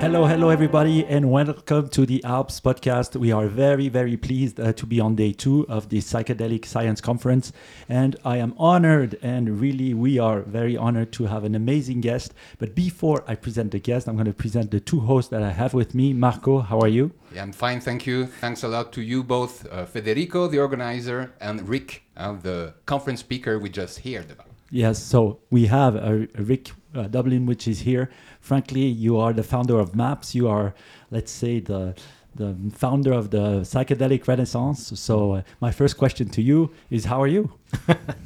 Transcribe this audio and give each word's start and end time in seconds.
Hello, 0.00 0.24
hello, 0.24 0.48
everybody, 0.48 1.04
and 1.04 1.30
welcome 1.30 1.86
to 1.90 2.06
the 2.06 2.24
Alps 2.24 2.58
podcast. 2.58 3.16
We 3.16 3.32
are 3.32 3.48
very, 3.48 3.90
very 3.90 4.16
pleased 4.16 4.58
uh, 4.58 4.72
to 4.72 4.86
be 4.86 4.98
on 4.98 5.14
day 5.14 5.32
two 5.32 5.66
of 5.68 5.90
the 5.90 5.98
Psychedelic 5.98 6.64
Science 6.64 7.02
Conference, 7.02 7.52
and 7.86 8.16
I 8.24 8.38
am 8.38 8.54
honored, 8.56 9.18
and 9.20 9.60
really, 9.60 9.92
we 9.92 10.18
are 10.18 10.40
very 10.40 10.74
honored 10.74 11.12
to 11.12 11.26
have 11.26 11.44
an 11.44 11.54
amazing 11.54 12.00
guest. 12.00 12.32
But 12.58 12.74
before 12.74 13.24
I 13.28 13.34
present 13.34 13.72
the 13.72 13.78
guest, 13.78 14.08
I'm 14.08 14.14
going 14.14 14.24
to 14.24 14.32
present 14.32 14.70
the 14.70 14.80
two 14.80 15.00
hosts 15.00 15.28
that 15.32 15.42
I 15.42 15.50
have 15.50 15.74
with 15.74 15.94
me. 15.94 16.14
Marco, 16.14 16.60
how 16.60 16.80
are 16.80 16.88
you? 16.88 17.12
Yeah, 17.34 17.42
I'm 17.42 17.52
fine, 17.52 17.82
thank 17.82 18.06
you. 18.06 18.24
Thanks 18.24 18.62
a 18.62 18.68
lot 18.68 18.94
to 18.94 19.02
you 19.02 19.22
both, 19.22 19.70
uh, 19.70 19.84
Federico, 19.84 20.48
the 20.48 20.60
organizer, 20.60 21.34
and 21.42 21.68
Rick, 21.68 22.04
uh, 22.16 22.32
the 22.32 22.72
conference 22.86 23.20
speaker 23.20 23.58
we 23.58 23.68
just 23.68 23.98
heard 23.98 24.30
about. 24.30 24.46
Yes, 24.70 24.98
so 24.98 25.40
we 25.50 25.66
have 25.66 25.94
uh, 25.94 26.26
Rick 26.38 26.70
uh, 26.94 27.08
Doblin, 27.08 27.46
which 27.46 27.68
is 27.68 27.80
here. 27.80 28.10
Frankly, 28.40 28.82
you 28.82 29.16
are 29.18 29.32
the 29.32 29.42
founder 29.42 29.78
of 29.78 29.94
MAPS. 29.94 30.34
You 30.34 30.48
are, 30.48 30.74
let's 31.10 31.32
say, 31.32 31.60
the 31.60 31.94
the 32.34 32.56
founder 32.72 33.12
of 33.12 33.30
the 33.30 33.62
psychedelic 33.62 34.26
renaissance. 34.28 34.92
So, 35.00 35.32
uh, 35.32 35.42
my 35.60 35.72
first 35.72 35.98
question 35.98 36.28
to 36.30 36.42
you 36.42 36.70
is, 36.88 37.06
how 37.06 37.20
are 37.20 37.26
you? 37.26 37.52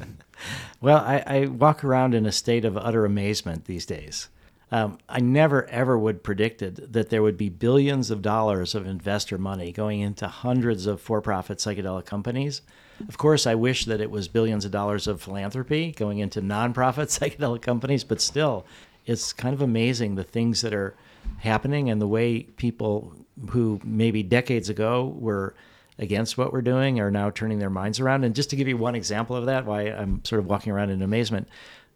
well, 0.80 0.98
I, 0.98 1.24
I, 1.26 1.46
walk 1.46 1.82
around 1.82 2.14
in 2.14 2.26
a 2.26 2.32
state 2.32 2.66
of 2.66 2.76
utter 2.76 3.06
amazement 3.06 3.64
these 3.64 3.86
days. 3.86 4.28
Um, 4.74 4.98
I 5.08 5.20
never 5.20 5.66
ever 5.66 5.96
would 5.96 6.24
predicted 6.24 6.92
that 6.92 7.08
there 7.08 7.22
would 7.22 7.36
be 7.36 7.48
billions 7.48 8.10
of 8.10 8.22
dollars 8.22 8.74
of 8.74 8.86
investor 8.86 9.38
money 9.38 9.70
going 9.70 10.00
into 10.00 10.26
hundreds 10.26 10.86
of 10.86 11.00
for-profit 11.00 11.58
psychedelic 11.58 12.06
companies 12.06 12.60
of 13.08 13.18
course, 13.18 13.46
I 13.46 13.54
wish 13.54 13.86
that 13.86 14.00
it 14.00 14.10
was 14.10 14.28
billions 14.28 14.64
of 14.64 14.70
dollars 14.70 15.06
of 15.06 15.20
philanthropy 15.20 15.92
going 15.92 16.18
into 16.18 16.40
nonprofit 16.40 17.08
psychedelic 17.18 17.62
companies, 17.62 18.04
but 18.04 18.20
still, 18.20 18.66
it's 19.06 19.32
kind 19.32 19.54
of 19.54 19.60
amazing 19.60 20.14
the 20.14 20.24
things 20.24 20.62
that 20.62 20.72
are 20.72 20.94
happening 21.38 21.90
and 21.90 22.00
the 22.00 22.06
way 22.06 22.42
people 22.42 23.12
who 23.50 23.80
maybe 23.84 24.22
decades 24.22 24.68
ago 24.68 25.14
were 25.18 25.54
against 25.98 26.36
what 26.36 26.52
we're 26.52 26.62
doing 26.62 27.00
are 27.00 27.10
now 27.10 27.30
turning 27.30 27.58
their 27.58 27.70
minds 27.70 28.00
around. 28.00 28.24
And 28.24 28.34
just 28.34 28.50
to 28.50 28.56
give 28.56 28.68
you 28.68 28.76
one 28.76 28.94
example 28.94 29.36
of 29.36 29.46
that, 29.46 29.64
why 29.64 29.82
I'm 29.82 30.24
sort 30.24 30.40
of 30.40 30.46
walking 30.46 30.72
around 30.72 30.90
in 30.90 31.02
amazement, 31.02 31.48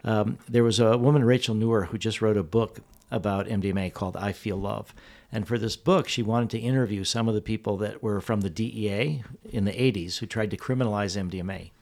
um, 0.08 0.38
there 0.48 0.64
was 0.64 0.80
a 0.80 0.96
woman, 0.96 1.22
Rachel 1.22 1.54
Nuwer, 1.54 1.88
who 1.88 1.98
just 1.98 2.22
wrote 2.22 2.38
a 2.38 2.42
book 2.42 2.80
about 3.10 3.46
MDMA 3.46 3.92
called 3.92 4.16
I 4.16 4.32
Feel 4.32 4.56
Love. 4.56 4.94
And 5.30 5.46
for 5.46 5.58
this 5.58 5.76
book, 5.76 6.08
she 6.08 6.22
wanted 6.22 6.48
to 6.50 6.58
interview 6.58 7.04
some 7.04 7.28
of 7.28 7.34
the 7.34 7.42
people 7.42 7.76
that 7.76 8.02
were 8.02 8.22
from 8.22 8.40
the 8.40 8.48
DEA 8.48 9.22
in 9.52 9.66
the 9.66 9.72
80s 9.72 10.16
who 10.16 10.26
tried 10.26 10.50
to 10.52 10.56
criminalize 10.56 11.14
MDMA. 11.14 11.72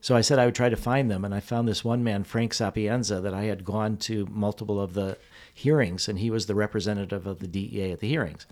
So 0.00 0.16
I 0.16 0.22
said 0.22 0.38
I 0.38 0.46
would 0.46 0.54
try 0.54 0.70
to 0.70 0.76
find 0.76 1.10
them, 1.10 1.22
and 1.22 1.34
I 1.34 1.40
found 1.40 1.68
this 1.68 1.84
one 1.84 2.02
man, 2.02 2.24
Frank 2.24 2.54
Sapienza, 2.54 3.20
that 3.20 3.34
I 3.34 3.44
had 3.44 3.62
gone 3.62 3.98
to 3.98 4.26
multiple 4.30 4.80
of 4.80 4.94
the 4.94 5.18
hearings, 5.52 6.08
and 6.08 6.18
he 6.18 6.30
was 6.30 6.46
the 6.46 6.54
representative 6.54 7.26
of 7.26 7.40
the 7.40 7.46
DEA 7.46 7.92
at 7.92 8.00
the 8.00 8.08
hearings. 8.08 8.46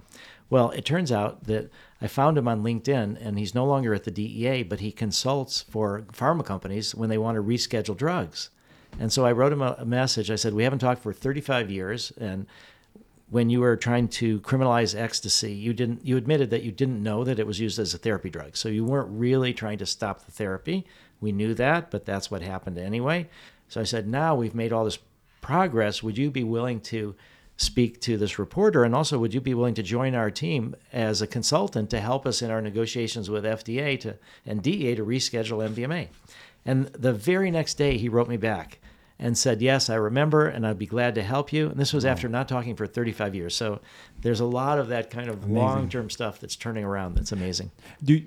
Well, 0.50 0.70
it 0.72 0.84
turns 0.84 1.10
out 1.10 1.44
that 1.44 1.70
I 2.02 2.08
found 2.08 2.36
him 2.36 2.46
on 2.46 2.62
LinkedIn, 2.62 3.24
and 3.24 3.38
he's 3.38 3.54
no 3.54 3.64
longer 3.64 3.94
at 3.94 4.04
the 4.04 4.10
DEA, 4.10 4.64
but 4.64 4.80
he 4.80 4.92
consults 4.92 5.62
for 5.62 6.02
pharma 6.12 6.44
companies 6.44 6.94
when 6.94 7.08
they 7.08 7.16
want 7.16 7.36
to 7.36 7.42
reschedule 7.42 7.96
drugs. 7.96 8.50
And 8.98 9.12
so 9.12 9.26
I 9.26 9.32
wrote 9.32 9.52
him 9.52 9.62
a, 9.62 9.84
message. 9.84 10.30
I 10.30 10.36
said, 10.36 10.54
We 10.54 10.64
haven't 10.64 10.78
talked 10.78 11.02
for 11.02 11.12
35 11.12 11.70
years, 11.70 12.12
and 12.18 12.46
when 13.30 13.50
you 13.50 13.60
were 13.60 13.76
trying 13.76 14.08
to 14.08 14.40
criminalize 14.40 14.98
ecstasy, 14.98 15.52
you 15.52 15.72
didn't 15.72 16.04
you 16.04 16.16
admitted 16.16 16.50
that 16.50 16.62
you 16.62 16.70
didn't 16.70 17.02
know 17.02 17.24
that 17.24 17.38
it 17.38 17.46
was 17.46 17.58
used 17.58 17.78
as 17.78 17.94
a 17.94 17.98
therapy 17.98 18.30
drug. 18.30 18.56
So 18.56 18.68
you 18.68 18.84
weren't 18.84 19.08
really 19.10 19.52
trying 19.52 19.78
to 19.78 19.86
stop 19.86 20.24
the 20.24 20.32
therapy. 20.32 20.86
We 21.20 21.32
knew 21.32 21.54
that, 21.54 21.90
but 21.90 22.04
that's 22.04 22.30
what 22.30 22.42
happened 22.42 22.78
anyway. 22.78 23.28
So 23.68 23.80
I 23.80 23.84
said, 23.84 24.06
now 24.06 24.34
we've 24.34 24.54
made 24.54 24.72
all 24.72 24.84
this 24.84 24.98
progress. 25.40 26.02
Would 26.02 26.18
you 26.18 26.30
be 26.30 26.44
willing 26.44 26.80
to 26.82 27.14
speak 27.56 28.00
to 28.02 28.16
this 28.16 28.38
reporter? 28.38 28.84
And 28.84 28.94
also, 28.94 29.18
would 29.18 29.34
you 29.34 29.40
be 29.40 29.54
willing 29.54 29.74
to 29.74 29.82
join 29.82 30.14
our 30.14 30.30
team 30.30 30.74
as 30.92 31.22
a 31.22 31.26
consultant 31.26 31.90
to 31.90 32.00
help 32.00 32.26
us 32.26 32.42
in 32.42 32.50
our 32.50 32.60
negotiations 32.60 33.30
with 33.30 33.44
FDA 33.44 33.98
to, 34.00 34.16
and 34.46 34.62
DEA 34.62 34.96
to 34.96 35.04
reschedule 35.04 35.68
MDMA? 35.68 36.08
And 36.64 36.86
the 36.86 37.12
very 37.12 37.50
next 37.50 37.74
day, 37.74 37.96
he 37.98 38.08
wrote 38.08 38.28
me 38.28 38.36
back 38.36 38.80
and 39.18 39.38
said, 39.38 39.62
Yes, 39.62 39.88
I 39.88 39.94
remember, 39.94 40.46
and 40.46 40.66
I'd 40.66 40.78
be 40.78 40.86
glad 40.86 41.14
to 41.14 41.22
help 41.22 41.52
you. 41.52 41.68
And 41.68 41.78
this 41.78 41.92
was 41.92 42.04
after 42.04 42.28
not 42.28 42.48
talking 42.48 42.74
for 42.74 42.86
35 42.86 43.34
years. 43.34 43.54
So 43.54 43.80
there's 44.22 44.40
a 44.40 44.44
lot 44.44 44.78
of 44.78 44.88
that 44.88 45.10
kind 45.10 45.28
of 45.28 45.48
long 45.48 45.88
term 45.88 46.10
stuff 46.10 46.40
that's 46.40 46.56
turning 46.56 46.84
around 46.84 47.14
that's 47.14 47.32
amazing. 47.32 47.70
Do, 48.02 48.20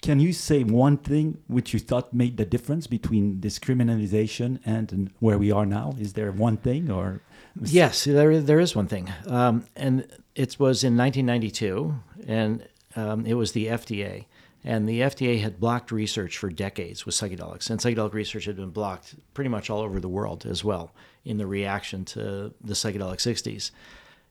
can 0.00 0.18
you 0.18 0.32
say 0.32 0.64
one 0.64 0.96
thing 0.96 1.38
which 1.46 1.72
you 1.72 1.78
thought 1.78 2.12
made 2.12 2.36
the 2.36 2.44
difference 2.44 2.86
between 2.86 3.40
this 3.40 3.58
criminalization 3.58 4.58
and 4.64 5.10
where 5.20 5.38
we 5.38 5.52
are 5.52 5.66
now? 5.66 5.94
Is 5.98 6.14
there 6.14 6.32
one 6.32 6.56
thing 6.56 6.90
or? 6.90 7.20
Yes, 7.60 8.04
there, 8.04 8.40
there 8.40 8.60
is 8.60 8.74
one 8.74 8.86
thing. 8.86 9.12
Um, 9.26 9.66
and 9.76 10.06
it 10.34 10.58
was 10.58 10.82
in 10.82 10.96
1992, 10.96 11.94
and 12.26 12.66
um, 12.96 13.26
it 13.26 13.34
was 13.34 13.52
the 13.52 13.66
FDA. 13.66 14.24
And 14.64 14.88
the 14.88 15.00
FDA 15.00 15.40
had 15.40 15.58
blocked 15.58 15.90
research 15.90 16.38
for 16.38 16.48
decades 16.48 17.04
with 17.04 17.16
psychedelics, 17.16 17.68
and 17.68 17.80
psychedelic 17.80 18.12
research 18.12 18.44
had 18.44 18.56
been 18.56 18.70
blocked 18.70 19.16
pretty 19.34 19.50
much 19.50 19.70
all 19.70 19.80
over 19.80 19.98
the 19.98 20.08
world 20.08 20.46
as 20.46 20.62
well 20.62 20.92
in 21.24 21.38
the 21.38 21.46
reaction 21.46 22.04
to 22.04 22.54
the 22.60 22.74
psychedelic 22.74 23.16
60s. 23.16 23.72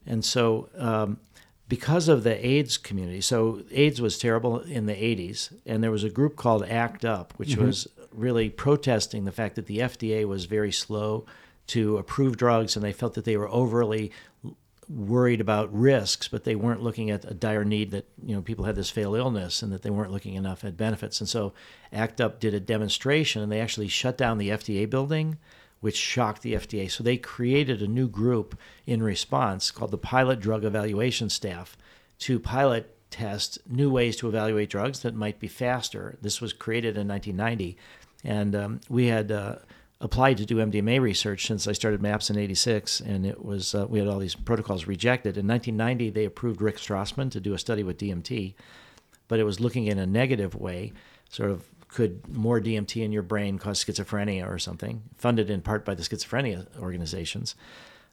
And 0.05 0.23
so, 0.23 0.69
um, 0.77 1.19
because 1.67 2.07
of 2.07 2.23
the 2.23 2.45
AIDS 2.45 2.77
community, 2.77 3.21
so 3.21 3.63
AIDS 3.71 4.01
was 4.01 4.17
terrible 4.17 4.59
in 4.59 4.87
the 4.87 4.93
80s, 4.93 5.53
and 5.65 5.83
there 5.83 5.91
was 5.91 6.03
a 6.03 6.09
group 6.09 6.35
called 6.35 6.63
ACT 6.63 7.05
UP, 7.05 7.33
which 7.37 7.51
mm-hmm. 7.51 7.65
was 7.65 7.87
really 8.11 8.49
protesting 8.49 9.25
the 9.25 9.31
fact 9.31 9.55
that 9.55 9.67
the 9.67 9.79
FDA 9.79 10.25
was 10.25 10.45
very 10.45 10.71
slow 10.71 11.25
to 11.67 11.97
approve 11.97 12.35
drugs, 12.35 12.75
and 12.75 12.83
they 12.83 12.91
felt 12.91 13.13
that 13.13 13.23
they 13.23 13.37
were 13.37 13.49
overly 13.49 14.11
worried 14.95 15.41
about 15.41 15.73
risks, 15.73 16.27
but 16.27 16.43
they 16.43 16.55
weren't 16.55 16.83
looking 16.83 17.09
at 17.09 17.29
a 17.29 17.33
dire 17.33 17.63
need 17.63 17.91
that 17.91 18.05
you 18.23 18.35
know 18.35 18.41
people 18.41 18.65
had 18.65 18.75
this 18.75 18.89
fatal 18.89 19.15
illness 19.15 19.61
and 19.61 19.71
that 19.71 19.81
they 19.81 19.89
weren't 19.89 20.11
looking 20.11 20.35
enough 20.35 20.63
at 20.63 20.77
benefits. 20.77 21.19
And 21.19 21.29
so 21.29 21.53
ACT 21.91 22.21
UP 22.21 22.39
did 22.39 22.53
a 22.53 22.59
demonstration 22.59 23.41
and 23.41 23.51
they 23.51 23.61
actually 23.61 23.87
shut 23.87 24.17
down 24.17 24.37
the 24.37 24.49
FDA 24.49 24.89
building, 24.89 25.37
which 25.79 25.95
shocked 25.95 26.41
the 26.41 26.53
FDA. 26.53 26.89
So 26.89 27.03
they 27.03 27.17
created 27.17 27.81
a 27.81 27.87
new 27.87 28.07
group 28.07 28.57
in 28.85 29.01
response 29.01 29.71
called 29.71 29.91
the 29.91 29.97
Pilot 29.97 30.39
Drug 30.39 30.65
Evaluation 30.65 31.29
Staff 31.29 31.77
to 32.19 32.39
pilot 32.39 32.95
test 33.09 33.59
new 33.69 33.89
ways 33.89 34.15
to 34.17 34.27
evaluate 34.27 34.69
drugs 34.69 35.01
that 35.01 35.15
might 35.15 35.39
be 35.39 35.47
faster. 35.47 36.17
This 36.21 36.41
was 36.41 36.53
created 36.53 36.97
in 36.97 37.07
1990, 37.07 37.77
and 38.23 38.55
um, 38.55 38.81
we 38.89 39.07
had. 39.07 39.31
Uh, 39.31 39.55
applied 40.01 40.37
to 40.37 40.45
do 40.45 40.57
MDMA 40.57 40.99
research 40.99 41.45
since 41.45 41.67
I 41.67 41.71
started 41.71 42.01
MAPS 42.01 42.29
in 42.29 42.37
'86, 42.37 42.99
and 42.99 43.25
it 43.25 43.45
was 43.45 43.73
uh, 43.73 43.85
we 43.87 43.99
had 43.99 44.07
all 44.07 44.19
these 44.19 44.35
protocols 44.35 44.87
rejected. 44.87 45.37
In 45.37 45.47
1990, 45.47 46.09
they 46.09 46.25
approved 46.25 46.61
Rick 46.61 46.77
Strassman 46.77 47.31
to 47.31 47.39
do 47.39 47.53
a 47.53 47.59
study 47.59 47.83
with 47.83 47.97
DMT, 47.97 48.55
but 49.27 49.39
it 49.39 49.43
was 49.43 49.59
looking 49.59 49.87
in 49.87 49.97
a 49.97 50.05
negative 50.05 50.55
way, 50.55 50.91
sort 51.29 51.51
of 51.51 51.65
could 51.87 52.27
more 52.27 52.59
DMT 52.59 53.03
in 53.03 53.11
your 53.11 53.23
brain 53.23 53.59
cause 53.59 53.83
schizophrenia 53.83 54.49
or 54.49 54.57
something, 54.57 55.03
funded 55.17 55.49
in 55.49 55.61
part 55.61 55.85
by 55.85 55.93
the 55.93 56.03
schizophrenia 56.03 56.65
organizations. 56.79 57.55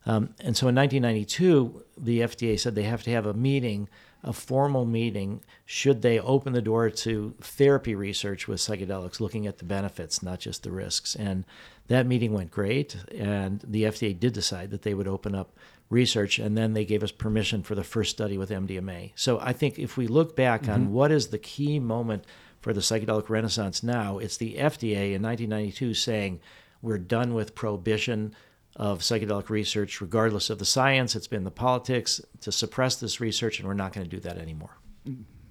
Um, 0.05 0.34
and 0.41 0.56
so 0.56 0.69
in 0.69 0.75
1992, 0.75 1.84
the 1.97 2.20
FDA 2.20 2.59
said 2.59 2.75
they 2.75 2.84
have 2.84 3.03
to 3.05 3.10
have 3.10 3.26
a 3.26 3.34
meeting 3.34 3.88
a 4.25 4.33
formal 4.33 4.84
meeting 4.84 5.43
should 5.65 6.03
they 6.03 6.19
open 6.19 6.53
the 6.53 6.62
door 6.62 6.91
to 6.91 7.34
therapy 7.41 7.95
research 7.95 8.49
with 8.49 8.61
psychedelics, 8.61 9.21
looking 9.21 9.47
at 9.47 9.59
the 9.59 9.65
benefits, 9.65 10.23
not 10.23 10.41
just 10.41 10.62
the 10.62 10.71
risks. 10.71 11.15
And 11.15 11.45
that 11.87 12.06
meeting 12.06 12.33
went 12.33 12.51
great, 12.51 12.97
and 13.15 13.61
the 13.67 13.84
FDA 13.84 14.19
did 14.19 14.33
decide 14.33 14.71
that 14.71 14.83
they 14.83 14.95
would 14.95 15.09
open 15.09 15.34
up 15.34 15.56
research, 15.89 16.39
and 16.39 16.59
then 16.59 16.75
they 16.75 16.84
gave 16.84 17.03
us 17.03 17.12
permission 17.12 17.62
for 17.62 17.75
the 17.75 17.84
first 17.84 18.11
study 18.11 18.37
with 18.37 18.51
MDMA. 18.51 19.12
So 19.15 19.39
I 19.41 19.53
think 19.53 19.79
if 19.79 19.97
we 19.97 20.06
look 20.06 20.37
back 20.37 20.62
mm-hmm. 20.62 20.73
on 20.73 20.93
what 20.93 21.11
is 21.11 21.29
the 21.29 21.39
key 21.39 21.79
moment 21.79 22.25
for 22.61 22.73
the 22.73 22.81
psychedelic 22.81 23.29
renaissance 23.29 23.83
now, 23.83 24.19
it's 24.19 24.37
the 24.37 24.55
FDA 24.55 25.15
in 25.15 25.23
1992 25.23 25.94
saying, 25.94 26.41
we're 26.82 26.99
done 26.99 27.35
with 27.35 27.55
prohibition 27.55 28.35
of 28.78 29.00
psychedelic 29.00 29.50
research, 29.50 30.00
regardless 30.00 30.50
of 30.50 30.58
the 30.58 30.64
science. 30.64 31.16
It's 31.16 31.26
been 31.26 31.44
the 31.44 31.50
politics 31.50 32.20
to 32.40 32.52
suppress 32.52 32.96
this 32.96 33.20
research, 33.20 33.58
and 33.58 33.66
we're 33.66 33.75
not 33.75 33.92
going 33.92 34.08
to 34.08 34.10
do 34.10 34.20
that 34.20 34.38
anymore. 34.38 34.78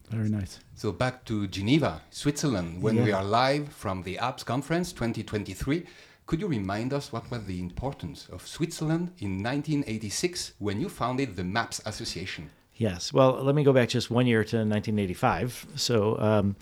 Very 0.09 0.29
nice. 0.29 0.59
So 0.75 0.93
back 0.93 1.25
to 1.25 1.47
Geneva, 1.47 2.01
Switzerland, 2.09 2.81
when 2.81 2.95
yeah. 2.95 3.03
we 3.03 3.11
are 3.11 3.23
live 3.23 3.67
from 3.69 4.03
the 4.03 4.17
ALPS 4.17 4.43
conference 4.43 4.93
2023. 4.93 5.85
Could 6.25 6.41
you 6.41 6.47
remind 6.47 6.93
us 6.93 7.11
what 7.11 7.29
was 7.29 7.45
the 7.45 7.59
importance 7.59 8.27
of 8.31 8.45
Switzerland 8.47 9.11
in 9.19 9.43
1986 9.43 10.53
when 10.59 10.79
you 10.79 10.89
founded 10.89 11.35
the 11.35 11.43
MAPS 11.43 11.81
Association? 11.85 12.49
Yes. 12.75 13.11
Well, 13.11 13.41
let 13.43 13.55
me 13.55 13.63
go 13.63 13.73
back 13.73 13.89
just 13.89 14.11
one 14.11 14.27
year 14.27 14.43
to 14.43 14.57
1985. 14.57 15.67
So, 15.75 16.19
um, 16.19 16.55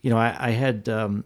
you 0.00 0.10
know, 0.10 0.18
I, 0.18 0.34
I 0.38 0.50
had 0.50 0.88
um, 0.88 1.24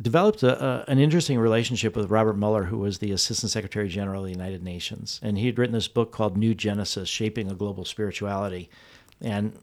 developed 0.00 0.42
a, 0.42 0.62
a, 0.62 0.84
an 0.88 0.98
interesting 0.98 1.38
relationship 1.38 1.96
with 1.96 2.10
Robert 2.10 2.36
Muller, 2.36 2.64
who 2.64 2.78
was 2.78 2.98
the 2.98 3.12
Assistant 3.12 3.50
Secretary 3.50 3.88
General 3.88 4.22
of 4.22 4.26
the 4.26 4.32
United 4.32 4.62
Nations. 4.62 5.20
And 5.22 5.38
he 5.38 5.46
had 5.46 5.58
written 5.58 5.72
this 5.72 5.88
book 5.88 6.12
called 6.12 6.36
New 6.36 6.54
Genesis 6.54 7.08
Shaping 7.08 7.50
a 7.50 7.54
Global 7.54 7.84
Spirituality. 7.84 8.68
And 9.20 9.58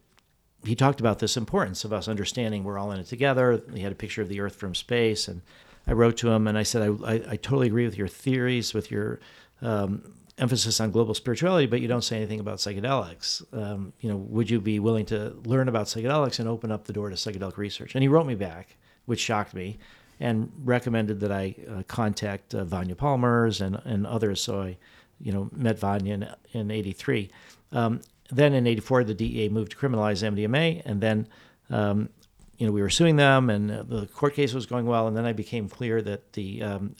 he 0.66 0.76
talked 0.76 1.00
about 1.00 1.20
this 1.20 1.38
importance 1.38 1.84
of 1.84 1.94
us 1.94 2.08
understanding 2.08 2.64
we're 2.64 2.80
all 2.80 2.92
in 2.92 3.00
it 3.00 3.08
together. 3.08 3.62
He 3.74 3.82
had 3.82 3.92
a 3.92 3.96
picture 3.96 4.22
of 4.22 4.30
the 4.30 4.40
Earth 4.40 4.56
from 4.56 4.74
space. 4.74 5.28
And 5.28 5.42
I 5.86 5.94
wrote 5.94 6.18
to 6.18 6.30
him 6.30 6.48
and 6.48 6.58
I 6.58 6.64
said, 6.64 6.82
I, 6.82 7.12
I, 7.12 7.14
I 7.14 7.36
totally 7.36 7.68
agree 7.68 7.86
with 7.86 7.98
your 7.98 8.08
theories, 8.08 8.74
with 8.74 8.90
your 8.90 9.20
um, 9.62 10.14
emphasis 10.38 10.80
on 10.80 10.92
global 10.92 11.14
spirituality, 11.14 11.68
but 11.68 11.82
you 11.82 11.88
don't 11.88 12.04
say 12.04 12.18
anything 12.18 12.40
about 12.40 12.58
psychedelics. 12.58 13.44
Um, 13.56 13.94
you 14.00 14.10
know, 14.10 14.18
would 14.18 14.50
you 14.50 14.60
be 14.60 14.80
willing 14.80 15.06
to 15.08 15.36
learn 15.46 15.68
about 15.68 15.86
psychedelics 15.86 16.40
and 16.40 16.50
open 16.50 16.72
up 16.72 16.86
the 16.86 16.94
door 16.94 17.10
to 17.10 17.16
psychedelic 17.16 17.58
research? 17.58 17.94
And 17.94 18.02
he 18.02 18.08
wrote 18.08 18.26
me 18.26 18.36
back, 18.36 18.78
which 19.06 19.20
shocked 19.20 19.54
me, 19.54 19.78
and 20.20 20.52
recommended 20.64 21.20
that 21.22 21.32
I 21.32 21.56
uh, 21.70 21.84
contact 21.88 22.54
uh, 22.54 22.64
Vanya 22.64 22.96
Palmers 22.96 23.62
and, 23.62 23.82
and 23.86 24.06
others. 24.08 24.42
So 24.42 24.62
I, 24.62 24.78
you 25.20 25.32
know, 25.32 25.50
met 25.52 25.80
Vanya 25.80 26.14
in, 26.14 26.30
in 26.52 26.72
83. 26.72 27.30
Um, 27.72 28.02
then 28.30 28.54
in 28.54 28.68
84, 28.68 29.04
the 29.04 29.14
DEA 29.14 29.50
moved 29.50 29.72
to 29.72 29.78
criminalize 29.78 30.24
MDMA. 30.24 30.82
And 30.86 31.02
then, 31.02 31.28
um, 31.70 32.10
you 32.58 32.66
know, 32.66 32.74
we 32.74 32.82
were 32.82 32.90
suing 32.90 33.16
them 33.16 33.50
and 33.50 33.70
the 33.70 34.08
court 34.14 34.36
case 34.36 34.54
was 34.54 34.66
going 34.66 34.86
well. 34.86 35.08
And 35.08 35.16
then 35.16 35.26
I 35.26 35.34
became 35.34 35.70
clear 35.70 36.02
that 36.02 36.34
the 36.34 36.62
um, 36.64 36.96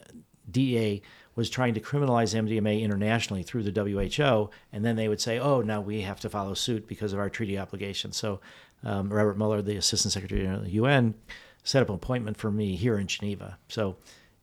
DEA 0.50 1.02
was 1.36 1.50
trying 1.50 1.74
to 1.74 1.80
criminalize 1.80 2.36
MDMA 2.36 2.82
internationally 2.82 3.44
through 3.44 3.64
the 3.64 3.82
WHO, 3.82 4.50
and 4.72 4.86
then 4.86 4.96
they 4.96 5.08
would 5.08 5.22
say, 5.22 5.40
"Oh, 5.40 5.62
now 5.62 5.82
we 5.82 6.02
have 6.02 6.20
to 6.22 6.30
follow 6.30 6.54
suit 6.54 6.88
because 6.88 7.14
of 7.14 7.20
our 7.20 7.30
treaty 7.30 7.58
obligations." 7.58 8.18
So, 8.18 8.40
um, 8.84 9.12
Robert 9.12 9.38
Muller, 9.38 9.62
the 9.62 9.78
Assistant 9.78 10.12
Secretary 10.12 10.46
of 10.46 10.64
the 10.64 10.72
UN, 10.72 11.16
set 11.64 11.82
up 11.82 11.90
an 11.90 11.96
appointment 11.96 12.38
for 12.38 12.52
me 12.52 12.76
here 12.76 12.98
in 12.98 13.08
Geneva. 13.08 13.58
So, 13.68 13.98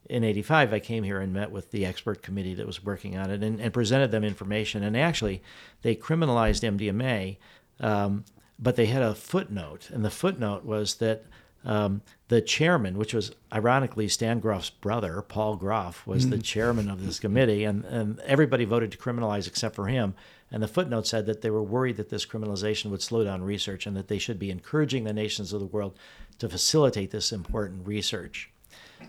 in 0.08 0.24
'85, 0.24 0.72
I 0.72 0.80
came 0.80 1.04
here 1.04 1.20
and 1.20 1.32
met 1.32 1.52
with 1.52 1.70
the 1.70 1.86
expert 1.86 2.22
committee 2.22 2.54
that 2.54 2.66
was 2.66 2.82
working 2.84 3.16
on 3.16 3.30
it 3.30 3.42
and, 3.42 3.60
and 3.60 3.72
presented 3.72 4.10
them 4.10 4.24
information. 4.24 4.82
And 4.82 4.96
actually, 4.96 5.42
they 5.82 5.94
criminalized 5.94 6.62
MDMA, 6.62 7.36
um, 7.78 8.24
but 8.58 8.76
they 8.76 8.86
had 8.86 9.02
a 9.02 9.14
footnote, 9.14 9.90
and 9.90 10.04
the 10.04 10.10
footnote 10.10 10.64
was 10.64 10.96
that 10.96 11.24
um, 11.64 12.02
the 12.28 12.40
chairman, 12.40 12.96
which 12.96 13.12
was 13.12 13.32
ironically 13.52 14.08
Stan 14.08 14.40
Grof's 14.40 14.70
brother, 14.70 15.20
Paul 15.22 15.56
Grof, 15.56 16.06
was 16.06 16.26
mm. 16.26 16.30
the 16.30 16.38
chairman 16.38 16.88
of 16.88 17.04
this 17.04 17.18
committee, 17.18 17.64
and, 17.64 17.84
and 17.84 18.18
everybody 18.20 18.64
voted 18.64 18.92
to 18.92 18.98
criminalize 18.98 19.46
except 19.46 19.74
for 19.74 19.86
him. 19.86 20.14
And 20.50 20.62
the 20.62 20.68
footnote 20.68 21.06
said 21.06 21.26
that 21.26 21.42
they 21.42 21.50
were 21.50 21.62
worried 21.62 21.96
that 21.96 22.08
this 22.08 22.26
criminalization 22.26 22.90
would 22.90 23.02
slow 23.02 23.24
down 23.24 23.42
research 23.42 23.86
and 23.86 23.96
that 23.96 24.08
they 24.08 24.18
should 24.18 24.38
be 24.38 24.50
encouraging 24.50 25.04
the 25.04 25.12
nations 25.12 25.52
of 25.52 25.60
the 25.60 25.66
world 25.66 25.96
to 26.40 26.48
facilitate 26.48 27.10
this 27.10 27.32
important 27.32 27.86
research. 27.86 28.50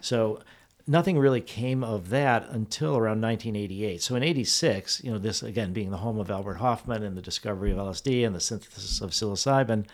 So 0.01 0.41
nothing 0.85 1.17
really 1.17 1.41
came 1.41 1.83
of 1.83 2.09
that 2.09 2.47
until 2.49 2.97
around 2.97 3.21
1988. 3.21 4.01
So 4.01 4.15
in 4.15 4.23
86, 4.23 5.03
you 5.03 5.11
know, 5.11 5.17
this 5.17 5.41
again 5.41 5.73
being 5.73 5.91
the 5.91 5.97
home 5.97 6.19
of 6.19 6.29
Albert 6.29 6.55
Hofmann 6.55 7.03
and 7.03 7.17
the 7.17 7.21
discovery 7.21 7.71
of 7.71 7.77
LSD 7.77 8.25
and 8.25 8.35
the 8.35 8.39
synthesis 8.39 9.01
of 9.01 9.11
psilocybin, 9.11 9.85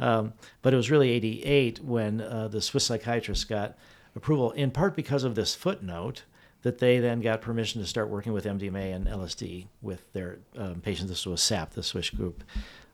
um, 0.00 0.32
but 0.62 0.72
it 0.72 0.76
was 0.76 0.90
really 0.90 1.10
88 1.10 1.80
when 1.80 2.20
uh, 2.20 2.48
the 2.48 2.62
Swiss 2.62 2.84
psychiatrists 2.84 3.44
got 3.44 3.76
approval, 4.14 4.52
in 4.52 4.70
part 4.70 4.94
because 4.94 5.24
of 5.24 5.34
this 5.34 5.54
footnote, 5.54 6.22
that 6.62 6.78
they 6.78 6.98
then 6.98 7.20
got 7.20 7.40
permission 7.40 7.80
to 7.80 7.86
start 7.86 8.08
working 8.08 8.32
with 8.32 8.44
MDMA 8.44 8.94
and 8.94 9.06
LSD 9.06 9.66
with 9.80 10.12
their 10.12 10.38
um, 10.56 10.80
patients. 10.80 11.08
This 11.08 11.26
was 11.26 11.42
SAP, 11.42 11.70
the 11.72 11.82
Swiss 11.82 12.10
group. 12.10 12.44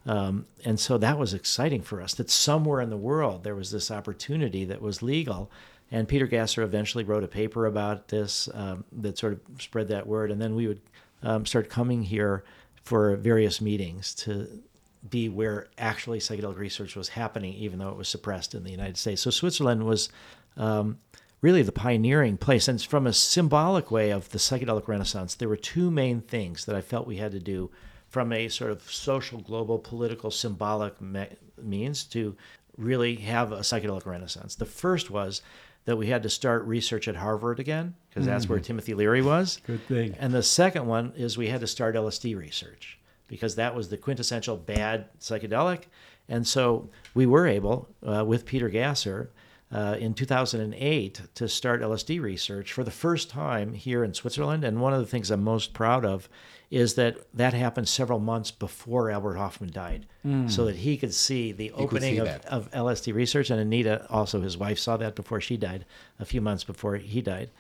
Um, 0.06 0.47
and 0.65 0.79
so 0.79 0.99
that 0.99 1.19
was 1.19 1.33
exciting 1.33 1.83
for 1.83 2.01
us 2.03 2.15
that 2.15 2.31
somewhere 2.31 2.81
in 2.81 2.91
the 2.91 2.97
world 2.97 3.43
there 3.43 3.55
was 3.55 3.71
this 3.71 3.91
opportunity 3.91 4.65
that 4.67 4.83
was 4.83 5.03
legal. 5.03 5.51
And 5.91 6.09
Peter 6.09 6.27
Gasser 6.27 6.62
eventually 6.62 7.05
wrote 7.05 7.25
a 7.25 7.29
paper 7.29 7.67
about 7.67 8.09
this 8.09 8.49
um, 8.53 8.85
that 8.93 9.19
sort 9.19 9.35
of 9.35 9.41
spread 9.62 9.89
that 9.89 10.06
word. 10.06 10.31
And 10.31 10.41
then 10.41 10.55
we 10.55 10.67
would 10.67 10.81
um, 11.23 11.47
start 11.47 11.71
coming 11.71 12.03
here 12.03 12.45
for 12.83 13.17
various 13.17 13.61
meetings 13.61 14.15
to 14.15 14.62
be 15.09 15.29
where 15.29 15.69
actually 15.79 16.19
psychedelic 16.19 16.59
research 16.59 16.97
was 16.97 17.09
happening, 17.09 17.55
even 17.55 17.79
though 17.79 17.91
it 17.91 17.97
was 17.97 18.09
suppressed 18.09 18.55
in 18.55 18.65
the 18.65 18.71
United 18.71 18.97
States. 18.97 19.23
So 19.23 19.31
Switzerland 19.31 19.85
was 19.85 20.09
um, 20.56 20.99
really 21.41 21.62
the 21.62 21.73
pioneering 21.73 22.37
place. 22.37 22.69
And 22.69 22.81
from 22.81 23.06
a 23.06 23.12
symbolic 23.12 23.91
way 23.91 24.11
of 24.11 24.31
the 24.31 24.39
psychedelic 24.39 24.89
renaissance, 24.89 25.35
there 25.35 25.49
were 25.49 25.56
two 25.56 25.91
main 25.91 26.21
things 26.23 26.65
that 26.65 26.75
I 26.75 26.81
felt 26.81 27.06
we 27.06 27.19
had 27.19 27.33
to 27.33 27.41
do 27.41 27.71
from 28.15 28.33
a 28.33 28.47
sort 28.47 28.71
of 28.71 28.81
social, 28.89 29.41
global, 29.41 29.77
political, 29.77 30.31
symbolic 30.31 31.01
me- 31.01 31.27
means 31.61 32.05
to 32.05 32.37
really 32.77 33.17
have 33.17 33.51
a 33.51 33.59
psychedelic 33.59 34.07
renaissance. 34.07 34.55
The 34.55 34.65
first 34.65 35.11
was 35.11 35.43
that 35.85 35.97
we 35.97 36.07
had 36.07 36.23
to 36.23 36.29
start 36.29 36.65
research 36.65 37.09
at 37.09 37.17
Harvard 37.17 37.59
again, 37.59 37.97
because 38.09 38.25
that's 38.25 38.45
mm-hmm. 38.45 38.53
where 38.53 38.61
Timothy 38.61 38.95
Leary 38.95 39.21
was. 39.21 39.61
Good 39.67 39.85
thing. 39.89 40.15
And 40.21 40.33
the 40.33 40.45
second 40.45 40.87
one 40.87 41.13
is 41.17 41.37
we 41.37 41.49
had 41.49 41.61
to 41.63 41.67
start 41.67 41.97
LSD 41.97 42.39
research 42.39 43.01
because 43.27 43.57
that 43.57 43.75
was 43.75 43.89
the 43.89 43.97
quintessential 43.97 44.57
bad 44.57 45.07
psychedelic. 45.19 45.87
And 46.29 46.47
so 46.47 46.91
we 47.15 47.27
were 47.27 47.49
able, 47.49 47.89
uh, 48.07 48.25
with 48.25 48.47
Peter 48.47 48.69
Gasser, 48.69 49.33
uh, 49.73 49.97
in 49.99 50.15
2008 50.15 51.21
to 51.35 51.49
start 51.49 51.83
LSD 51.83 52.21
research 52.21 52.73
for 52.73 52.85
the 52.85 52.91
first 52.91 53.29
time 53.29 53.73
here 53.73 54.05
in 54.05 54.15
Switzerland. 54.15 54.65
And 54.65 54.81
one 54.81 54.93
of 54.93 55.01
the 55.01 55.07
things 55.07 55.31
I'm 55.31 55.43
most 55.43 55.73
proud 55.73 56.05
of 56.05 56.29
is 56.71 56.95
that 56.95 57.17
that 57.35 57.55
happened 57.55 57.89
several 57.89 58.19
months 58.19 58.51
before 58.51 59.11
Albert 59.11 59.35
Hofmann 59.35 59.71
died, 59.71 60.07
mm. 60.25 60.51
so 60.51 60.65
that 60.65 60.77
he 60.77 60.97
could 60.97 61.15
see 61.15 61.53
the 61.53 61.71
opening 61.73 62.15
see 62.15 62.21
of, 62.21 62.45
of, 62.47 62.71
LSD 62.73 63.15
research. 63.15 63.51
And 63.51 63.61
Anita, 63.61 64.07
also 64.11 64.41
his 64.41 64.57
wife, 64.57 64.79
saw 64.79 64.97
that 64.97 65.15
before 65.15 65.41
she 65.41 65.57
died, 65.57 65.85
a 66.19 66.25
few 66.25 66.41
months 66.41 66.65
before 66.65 66.97
he 66.97 67.21
died. 67.21 67.51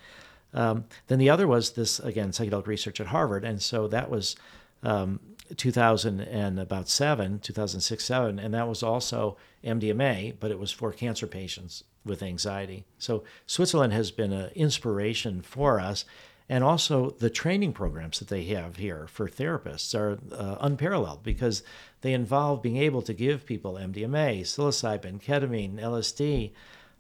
Um, 0.52 0.84
then 1.08 1.18
the 1.18 1.30
other 1.30 1.46
was 1.46 1.72
this, 1.72 1.98
again, 2.00 2.30
psychedelic 2.30 2.66
research 2.66 3.00
at 3.00 3.08
Harvard. 3.08 3.44
And 3.44 3.60
so 3.60 3.88
that 3.88 4.08
was 4.08 4.36
um, 4.82 5.20
2000 5.56 6.20
and 6.20 6.58
about 6.58 6.88
seven, 6.88 7.40
2006, 7.40 8.04
seven, 8.04 8.38
and 8.38 8.54
that 8.54 8.68
was 8.68 8.82
also 8.82 9.36
MDMA, 9.64 10.34
but 10.38 10.50
it 10.50 10.58
was 10.58 10.70
for 10.70 10.92
cancer 10.92 11.26
patients 11.26 11.84
with 12.04 12.22
anxiety. 12.22 12.84
So 12.98 13.24
Switzerland 13.46 13.92
has 13.92 14.10
been 14.10 14.32
an 14.32 14.50
inspiration 14.54 15.42
for 15.42 15.80
us. 15.80 16.04
And 16.46 16.62
also, 16.62 17.10
the 17.10 17.30
training 17.30 17.72
programs 17.72 18.18
that 18.18 18.28
they 18.28 18.44
have 18.44 18.76
here 18.76 19.06
for 19.06 19.28
therapists 19.28 19.98
are 19.98 20.18
uh, 20.30 20.56
unparalleled 20.60 21.22
because 21.22 21.62
they 22.02 22.12
involve 22.12 22.62
being 22.62 22.76
able 22.76 23.00
to 23.00 23.14
give 23.14 23.46
people 23.46 23.74
MDMA, 23.74 24.42
psilocybin, 24.42 25.22
ketamine, 25.22 25.80
LSD. 25.80 26.52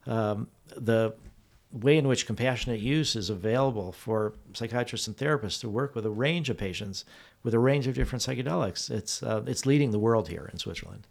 Um, 0.06 0.48
the 0.74 1.14
way 1.74 1.98
in 1.98 2.08
which 2.08 2.26
compassionate 2.26 2.80
use 2.80 3.16
is 3.16 3.28
available 3.28 3.92
for 3.92 4.32
psychiatrists 4.54 5.08
and 5.08 5.16
therapists 5.16 5.60
to 5.60 5.68
work 5.68 5.94
with 5.94 6.06
a 6.06 6.10
range 6.10 6.48
of 6.48 6.56
patients 6.56 7.04
with 7.42 7.52
a 7.52 7.58
range 7.58 7.86
of 7.86 7.94
different 7.94 8.22
psychedelics. 8.22 8.90
It's 8.90 9.22
uh, 9.22 9.42
it's 9.46 9.66
leading 9.66 9.90
the 9.90 9.98
world 9.98 10.28
here 10.28 10.48
in 10.52 10.58
Switzerland. 10.58 11.06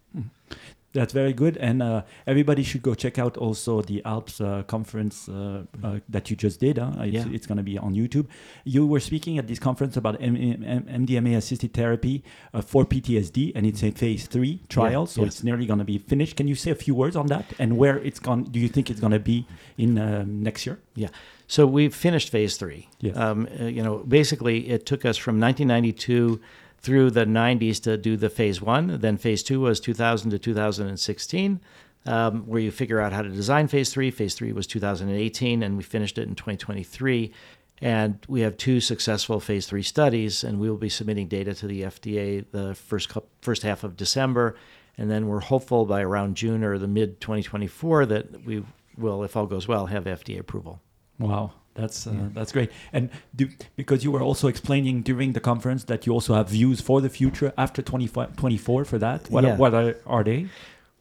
That's 0.94 1.12
very 1.12 1.32
good, 1.32 1.56
and 1.56 1.82
uh, 1.82 2.02
everybody 2.24 2.62
should 2.62 2.82
go 2.82 2.94
check 2.94 3.18
out 3.18 3.36
also 3.36 3.82
the 3.82 4.00
Alps 4.04 4.40
uh, 4.40 4.62
conference 4.62 5.28
uh, 5.28 5.64
uh 5.82 5.98
that 6.08 6.30
you 6.30 6.36
just 6.36 6.60
did. 6.60 6.78
Huh? 6.78 6.92
It's, 7.00 7.12
yeah. 7.12 7.24
it's 7.32 7.46
going 7.48 7.58
to 7.58 7.64
be 7.64 7.76
on 7.76 7.94
YouTube. 7.94 8.26
You 8.62 8.86
were 8.86 9.00
speaking 9.00 9.36
at 9.36 9.48
this 9.48 9.58
conference 9.58 9.96
about 9.96 10.22
M- 10.22 10.36
M- 10.36 11.06
MDMA 11.06 11.36
assisted 11.36 11.74
therapy 11.74 12.22
uh, 12.54 12.60
for 12.60 12.84
PTSD, 12.84 13.52
and 13.56 13.66
it's 13.66 13.82
a 13.82 13.90
phase 13.90 14.28
three 14.28 14.60
trial, 14.68 15.02
yeah. 15.02 15.06
so 15.06 15.22
yes. 15.22 15.34
it's 15.34 15.42
nearly 15.42 15.66
going 15.66 15.80
to 15.80 15.84
be 15.84 15.98
finished. 15.98 16.36
Can 16.36 16.46
you 16.46 16.54
say 16.54 16.70
a 16.70 16.76
few 16.76 16.94
words 16.94 17.16
on 17.16 17.26
that 17.26 17.44
and 17.58 17.76
where 17.76 17.98
it's 17.98 18.20
gone? 18.20 18.44
Do 18.44 18.60
you 18.60 18.68
think 18.68 18.88
it's 18.88 19.00
going 19.00 19.12
to 19.12 19.18
be 19.18 19.46
in 19.76 19.98
um, 19.98 20.44
next 20.44 20.64
year? 20.64 20.78
Yeah. 20.94 21.08
So 21.48 21.66
we've 21.66 21.94
finished 21.94 22.30
phase 22.30 22.56
three. 22.56 22.88
Yes. 23.00 23.16
Um, 23.16 23.48
uh, 23.60 23.64
you 23.64 23.82
know, 23.82 23.98
basically, 23.98 24.68
it 24.70 24.86
took 24.86 25.04
us 25.04 25.16
from 25.16 25.40
1992 25.40 26.40
through 26.84 27.10
the 27.10 27.24
90s 27.24 27.82
to 27.82 27.96
do 27.96 28.16
the 28.16 28.28
phase 28.28 28.60
one. 28.60 29.00
Then 29.00 29.16
phase 29.16 29.42
two 29.42 29.60
was 29.60 29.80
2000 29.80 30.30
to 30.30 30.38
2016, 30.38 31.60
um, 32.04 32.42
where 32.46 32.60
you 32.60 32.70
figure 32.70 33.00
out 33.00 33.12
how 33.12 33.22
to 33.22 33.30
design 33.30 33.68
phase 33.68 33.90
three. 33.90 34.10
Phase 34.10 34.34
three 34.34 34.52
was 34.52 34.66
2018, 34.66 35.62
and 35.62 35.78
we 35.78 35.82
finished 35.82 36.18
it 36.18 36.28
in 36.28 36.34
2023. 36.34 37.32
And 37.80 38.18
we 38.28 38.42
have 38.42 38.58
two 38.58 38.80
successful 38.80 39.40
phase 39.40 39.66
three 39.66 39.82
studies, 39.82 40.44
and 40.44 40.60
we 40.60 40.68
will 40.68 40.76
be 40.76 40.90
submitting 40.90 41.26
data 41.26 41.54
to 41.54 41.66
the 41.66 41.82
FDA 41.82 42.44
the 42.50 42.74
first 42.74 43.10
first 43.40 43.62
half 43.62 43.82
of 43.82 43.96
December, 43.96 44.54
and 44.96 45.10
then 45.10 45.26
we're 45.26 45.40
hopeful 45.40 45.86
by 45.86 46.02
around 46.02 46.36
June 46.36 46.62
or 46.62 46.78
the 46.78 46.86
mid 46.86 47.20
2024 47.20 48.06
that 48.06 48.44
we 48.44 48.62
will, 48.96 49.24
if 49.24 49.36
all 49.36 49.46
goes 49.46 49.66
well, 49.66 49.86
have 49.86 50.04
FDA 50.04 50.38
approval. 50.38 50.80
Wow. 51.18 51.52
That's 51.74 52.06
uh, 52.06 52.12
yeah. 52.12 52.28
that's 52.32 52.52
great, 52.52 52.70
and 52.92 53.10
do, 53.34 53.48
because 53.74 54.04
you 54.04 54.12
were 54.12 54.22
also 54.22 54.46
explaining 54.46 55.02
during 55.02 55.32
the 55.32 55.40
conference 55.40 55.84
that 55.84 56.06
you 56.06 56.12
also 56.12 56.34
have 56.34 56.48
views 56.48 56.80
for 56.80 57.00
the 57.00 57.10
future 57.10 57.52
after 57.58 57.82
24 57.82 58.84
for 58.84 58.98
that. 58.98 59.28
What, 59.28 59.44
yeah. 59.44 59.56
what 59.56 59.74
are, 59.74 59.96
are 60.06 60.22
they? 60.22 60.46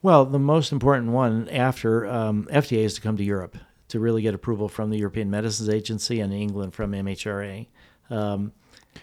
Well, 0.02 0.26
the 0.26 0.40
most 0.40 0.72
important 0.72 1.12
one 1.12 1.48
after 1.50 2.08
um, 2.08 2.48
FDA 2.52 2.80
is 2.80 2.96
to 2.96 3.02
come 3.02 3.18
to 3.18 3.24
Europe 3.24 3.56
to 3.90 4.00
really 4.00 4.24
get 4.24 4.34
approval 4.34 4.68
from 4.68 4.90
the 4.90 4.98
European 4.98 5.30
Medicines 5.30 5.70
Agency 5.70 6.20
and 6.20 6.34
England 6.34 6.74
from 6.74 6.92
MHRA. 6.94 7.68
Um, 8.10 8.52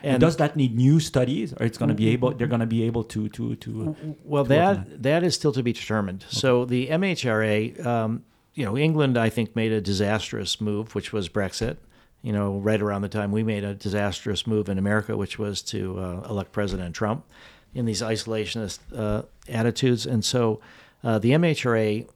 and, 0.02 0.14
and, 0.14 0.20
does 0.20 0.36
that 0.36 0.56
need 0.56 0.76
new 0.76 0.98
studies, 0.98 1.52
or 1.52 1.64
it's 1.64 1.78
going 1.78 1.88
to 1.88 1.94
be 1.94 2.08
able? 2.08 2.32
They're 2.32 2.46
going 2.46 2.60
to 2.60 2.66
be 2.66 2.82
able 2.84 3.04
to 3.04 3.28
to 3.28 3.56
to. 3.56 4.16
Well, 4.24 4.44
to 4.44 4.48
that, 4.48 4.90
that 4.90 5.02
that 5.02 5.22
is 5.24 5.34
still 5.34 5.52
to 5.52 5.62
be 5.62 5.72
determined. 5.72 6.24
Okay. 6.24 6.36
So 6.36 6.64
the 6.64 6.88
MHRA 6.88 7.86
um, 7.86 8.24
you 8.54 8.64
know, 8.64 8.76
England, 8.76 9.16
I 9.16 9.28
think, 9.28 9.54
made 9.54 9.72
a 9.72 9.80
disastrous 9.80 10.60
move, 10.60 10.94
which 10.94 11.12
was 11.12 11.28
Brexit. 11.28 11.76
You 12.22 12.32
know, 12.32 12.58
right 12.58 12.80
around 12.82 13.02
the 13.02 13.08
time 13.08 13.32
we 13.32 13.42
made 13.42 13.64
a 13.64 13.74
disastrous 13.74 14.46
move 14.46 14.68
in 14.68 14.76
America, 14.76 15.16
which 15.16 15.38
was 15.38 15.62
to 15.62 15.98
uh, 15.98 16.26
elect 16.28 16.52
President 16.52 16.94
Trump 16.94 17.24
in 17.74 17.86
these 17.86 18.02
isolationist 18.02 18.80
uh, 18.94 19.22
attitudes. 19.48 20.04
And 20.04 20.22
so 20.24 20.60
uh, 21.02 21.18
the 21.18 21.30
MHRA 21.30 22.06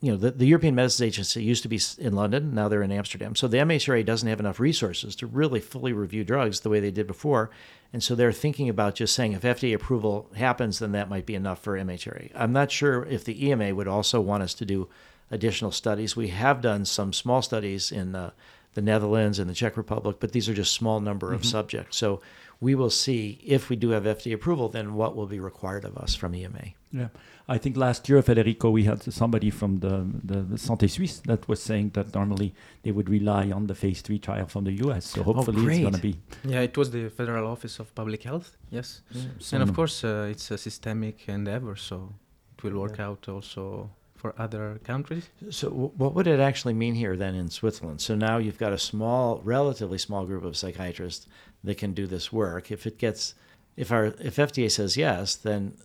you 0.00 0.10
know, 0.10 0.18
the, 0.18 0.30
the 0.30 0.46
European 0.46 0.74
Medicines 0.74 1.06
Agency 1.06 1.42
used 1.42 1.62
to 1.62 1.68
be 1.68 1.80
in 1.98 2.12
London, 2.12 2.54
now 2.54 2.68
they're 2.68 2.82
in 2.82 2.92
Amsterdam. 2.92 3.34
So 3.34 3.48
the 3.48 3.56
MHRA 3.58 4.04
doesn't 4.04 4.28
have 4.28 4.40
enough 4.40 4.60
resources 4.60 5.16
to 5.16 5.26
really 5.26 5.58
fully 5.58 5.92
review 5.92 6.22
drugs 6.22 6.60
the 6.60 6.68
way 6.68 6.80
they 6.80 6.90
did 6.90 7.06
before. 7.06 7.50
And 7.92 8.02
so 8.02 8.14
they're 8.14 8.32
thinking 8.32 8.68
about 8.68 8.94
just 8.94 9.14
saying 9.14 9.32
if 9.32 9.42
FDA 9.42 9.74
approval 9.74 10.30
happens, 10.36 10.80
then 10.80 10.92
that 10.92 11.08
might 11.08 11.24
be 11.24 11.34
enough 11.34 11.62
for 11.62 11.78
MHRA. 11.78 12.30
I'm 12.34 12.52
not 12.52 12.70
sure 12.70 13.04
if 13.06 13.24
the 13.24 13.48
EMA 13.48 13.74
would 13.74 13.88
also 13.88 14.20
want 14.20 14.42
us 14.42 14.52
to 14.54 14.66
do 14.66 14.88
additional 15.30 15.72
studies. 15.72 16.16
We 16.16 16.28
have 16.28 16.60
done 16.60 16.84
some 16.84 17.12
small 17.12 17.42
studies 17.42 17.90
in 17.92 18.14
uh, 18.14 18.30
the 18.74 18.82
Netherlands 18.82 19.38
and 19.38 19.48
the 19.50 19.54
Czech 19.54 19.76
Republic, 19.76 20.16
but 20.20 20.32
these 20.32 20.48
are 20.48 20.54
just 20.54 20.72
small 20.74 21.00
number 21.00 21.32
of 21.32 21.44
subjects. 21.44 21.96
So 21.96 22.20
we 22.60 22.74
will 22.74 22.90
see 22.90 23.38
if 23.44 23.68
we 23.70 23.76
do 23.76 23.90
have 23.90 24.04
FDA 24.04 24.34
approval, 24.34 24.68
then 24.68 24.94
what 24.94 25.14
will 25.16 25.26
be 25.26 25.40
required 25.40 25.84
of 25.84 25.96
us 25.96 26.14
from 26.14 26.34
EMA. 26.34 26.64
Yeah, 26.92 27.08
I 27.48 27.58
think 27.58 27.76
last 27.76 28.08
year, 28.08 28.22
Federico, 28.22 28.70
we 28.70 28.84
had 28.84 29.02
somebody 29.12 29.50
from 29.50 29.80
the, 29.80 30.06
the, 30.24 30.40
the 30.42 30.56
Santé 30.56 30.88
Suisse 30.90 31.20
that 31.26 31.46
was 31.48 31.62
saying 31.62 31.90
that 31.94 32.14
normally 32.14 32.54
they 32.82 32.92
would 32.92 33.08
rely 33.10 33.50
on 33.50 33.66
the 33.66 33.74
phase 33.74 34.00
three 34.00 34.18
trial 34.18 34.46
from 34.46 34.64
the 34.64 34.72
US. 34.84 35.04
So 35.06 35.22
hopefully 35.22 35.60
it's 35.66 35.80
going 35.80 35.92
to 35.94 36.00
be. 36.00 36.16
Yeah, 36.44 36.60
it 36.60 36.76
was 36.76 36.90
the 36.90 37.08
Federal 37.10 37.46
Office 37.50 37.78
of 37.78 37.94
Public 37.94 38.22
Health. 38.22 38.56
Yes, 38.70 39.02
So 39.38 39.56
and 39.56 39.62
of 39.68 39.74
course 39.74 40.04
uh, 40.04 40.28
it's 40.30 40.50
a 40.50 40.56
systemic 40.58 41.28
endeavor, 41.28 41.76
so 41.76 42.12
it 42.56 42.64
will 42.64 42.78
work 42.80 42.96
Yeah. 42.98 43.08
out 43.08 43.28
also 43.28 43.90
for 44.16 44.34
other 44.38 44.80
countries. 44.84 45.28
So, 45.50 45.68
w- 45.68 45.92
what 45.96 46.14
would 46.14 46.26
it 46.26 46.40
actually 46.40 46.74
mean 46.74 46.94
here 46.94 47.16
then 47.16 47.34
in 47.34 47.50
Switzerland? 47.50 48.00
So 48.00 48.14
now 48.14 48.38
you've 48.38 48.58
got 48.58 48.72
a 48.72 48.78
small, 48.78 49.40
relatively 49.44 49.98
small 49.98 50.24
group 50.26 50.44
of 50.44 50.56
psychiatrists 50.56 51.26
that 51.64 51.76
can 51.78 51.92
do 51.92 52.06
this 52.06 52.32
work. 52.32 52.70
If 52.70 52.86
it 52.86 52.98
gets, 52.98 53.34
if 53.76 53.92
our, 53.92 54.06
if 54.20 54.36
FDA 54.36 54.70
says 54.70 54.96
yes, 54.96 55.36
then 55.36 55.76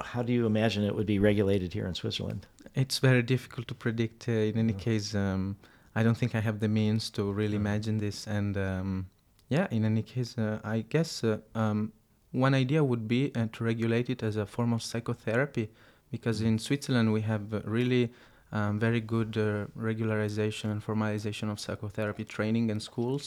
how 0.00 0.22
do 0.22 0.32
you 0.32 0.46
imagine 0.46 0.84
it 0.84 0.94
would 0.94 1.06
be 1.06 1.18
regulated 1.18 1.72
here 1.72 1.86
in 1.86 1.94
Switzerland? 1.94 2.46
It's 2.74 2.98
very 2.98 3.22
difficult 3.22 3.68
to 3.68 3.74
predict. 3.74 4.28
Uh, 4.28 4.32
in 4.32 4.58
any 4.58 4.72
case, 4.72 5.14
um, 5.14 5.56
I 5.94 6.02
don't 6.02 6.16
think 6.16 6.34
I 6.34 6.40
have 6.40 6.60
the 6.60 6.68
means 6.68 7.10
to 7.10 7.32
really 7.32 7.56
imagine 7.56 7.98
this. 7.98 8.26
And 8.26 8.56
um, 8.56 9.06
yeah, 9.48 9.68
in 9.70 9.84
any 9.84 10.02
case, 10.02 10.36
uh, 10.36 10.60
I 10.64 10.80
guess 10.80 11.22
uh, 11.22 11.38
um, 11.54 11.92
one 12.32 12.54
idea 12.54 12.82
would 12.82 13.06
be 13.06 13.32
uh, 13.34 13.46
to 13.52 13.64
regulate 13.64 14.10
it 14.10 14.22
as 14.22 14.36
a 14.36 14.44
form 14.44 14.72
of 14.72 14.82
psychotherapy, 14.82 15.70
because 16.16 16.40
in 16.50 16.56
Switzerland 16.60 17.08
we 17.12 17.22
have 17.22 17.42
really 17.78 18.04
um, 18.52 18.78
very 18.78 19.00
good 19.14 19.36
uh, 19.36 19.66
regularization 19.90 20.66
and 20.72 20.80
formalization 20.90 21.50
of 21.50 21.58
psychotherapy 21.58 22.24
training 22.24 22.70
and 22.70 22.80
schools. 22.80 23.24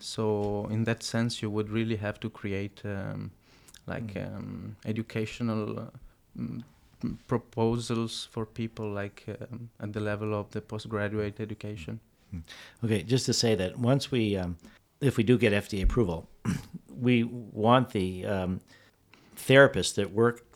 So 0.00 0.66
in 0.68 0.82
that 0.88 1.04
sense, 1.04 1.40
you 1.42 1.48
would 1.56 1.70
really 1.70 1.94
have 2.06 2.18
to 2.24 2.28
create 2.40 2.82
um, 2.84 3.30
like 3.86 4.10
um, 4.16 4.76
educational. 4.84 5.62
Uh, 5.78 5.90
mm, 6.38 6.62
proposals 7.28 8.26
for 8.32 8.44
people 8.44 8.90
like 8.90 9.18
um, 9.28 9.70
at 9.78 9.92
the 9.92 10.00
level 10.00 10.34
of 10.34 10.50
the 10.50 10.60
postgraduate 10.60 11.38
education. 11.38 12.00
Okay, 12.84 13.04
just 13.04 13.24
to 13.26 13.32
say 13.32 13.54
that 13.54 13.78
once 13.78 14.10
we, 14.10 14.36
um, 14.36 14.56
if 15.00 15.16
we 15.16 15.22
do 15.22 15.38
get 15.38 15.52
FDA 15.52 15.84
approval, 15.84 16.28
we 17.00 17.22
want 17.22 17.90
the 17.90 18.26
um, 18.26 18.60
therapists 19.36 19.94
that 19.94 20.10
work 20.10 20.47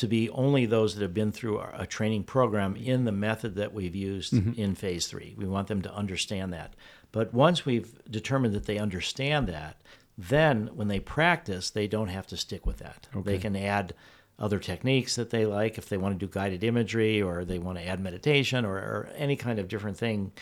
to 0.00 0.08
be 0.08 0.30
only 0.30 0.64
those 0.64 0.94
that 0.94 1.02
have 1.02 1.12
been 1.12 1.30
through 1.30 1.58
a 1.58 1.70
a 1.80 1.86
training 1.86 2.24
program 2.24 2.74
in 2.74 3.04
the 3.04 3.12
method 3.12 3.54
that 3.54 3.74
we've 3.74 3.94
used 3.94 4.32
mm-hmm. 4.32 4.58
in 4.58 4.74
phase 4.74 5.06
three. 5.06 5.34
We 5.36 5.46
want 5.46 5.68
them 5.68 5.82
to 5.82 5.94
understand 5.94 6.54
that. 6.54 6.74
But 7.12 7.34
once 7.34 7.66
we've 7.66 7.92
determined 8.10 8.54
that 8.54 8.64
they 8.64 8.78
understand 8.78 9.46
that, 9.48 9.76
then 10.16 10.70
when 10.74 10.88
they 10.88 11.00
practice, 11.00 11.68
they 11.68 11.86
don't 11.86 12.08
have 12.08 12.26
to 12.28 12.38
stick 12.38 12.64
with 12.64 12.78
that. 12.78 13.08
They 13.24 13.36
can 13.36 13.54
add 13.56 13.92
other 14.38 14.58
techniques 14.58 15.16
that 15.16 15.28
they 15.28 15.44
like 15.44 15.76
if 15.76 15.88
they 15.90 15.98
want 15.98 16.18
to 16.18 16.26
do 16.26 16.32
guided 16.32 16.64
imagery 16.64 17.20
or 17.20 17.44
they 17.44 17.58
want 17.58 17.76
to 17.76 17.86
add 17.86 18.00
meditation 18.00 18.64
or, 18.64 18.76
or 18.76 19.10
any 19.16 19.36
kind 19.36 19.58
of 19.58 19.68
different 19.68 19.98
thing 19.98 20.32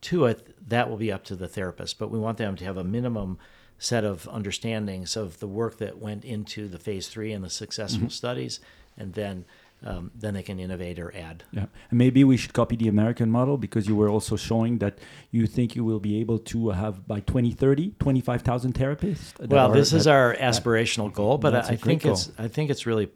to 0.00 0.24
it, 0.24 0.68
that 0.68 0.90
will 0.90 0.96
be 0.96 1.12
up 1.12 1.22
to 1.24 1.36
the 1.36 1.48
therapist. 1.48 2.00
But 2.00 2.10
we 2.10 2.18
want 2.18 2.38
them 2.38 2.56
to 2.56 2.64
have 2.64 2.76
a 2.76 2.84
minimum 2.84 3.38
set 3.78 4.04
of 4.04 4.28
understandings 4.28 5.16
of 5.16 5.38
the 5.38 5.48
work 5.48 5.78
that 5.78 5.98
went 5.98 6.24
into 6.24 6.68
the 6.68 6.78
phase 6.78 7.08
three 7.08 7.32
and 7.32 7.44
the 7.44 7.50
successful 7.50 8.06
mm-hmm. 8.06 8.08
studies, 8.08 8.60
and 8.96 9.12
then 9.14 9.44
um, 9.86 10.10
then 10.14 10.32
they 10.34 10.42
can 10.42 10.58
innovate 10.58 10.98
or 10.98 11.14
add. 11.14 11.44
Yeah, 11.52 11.66
and 11.90 11.98
maybe 11.98 12.24
we 12.24 12.36
should 12.36 12.54
copy 12.54 12.76
the 12.76 12.88
American 12.88 13.30
model 13.30 13.58
because 13.58 13.86
you 13.86 13.94
were 13.94 14.08
also 14.08 14.34
showing 14.36 14.78
that 14.78 14.98
you 15.30 15.46
think 15.46 15.76
you 15.76 15.84
will 15.84 16.00
be 16.00 16.20
able 16.20 16.38
to 16.38 16.70
have 16.70 17.06
by 17.06 17.20
2030 17.20 17.94
25,000 17.98 18.74
therapists. 18.74 19.48
Well, 19.48 19.70
are- 19.70 19.74
this 19.74 19.92
is 19.92 20.04
that- 20.04 20.12
our 20.12 20.34
aspirational 20.36 21.12
goal, 21.12 21.38
but 21.38 21.54
I, 21.54 21.58
I 21.60 21.76
think 21.76 22.04
it's 22.04 22.30
I 22.38 22.48
think 22.48 22.70
it's 22.70 22.86
really 22.86 23.10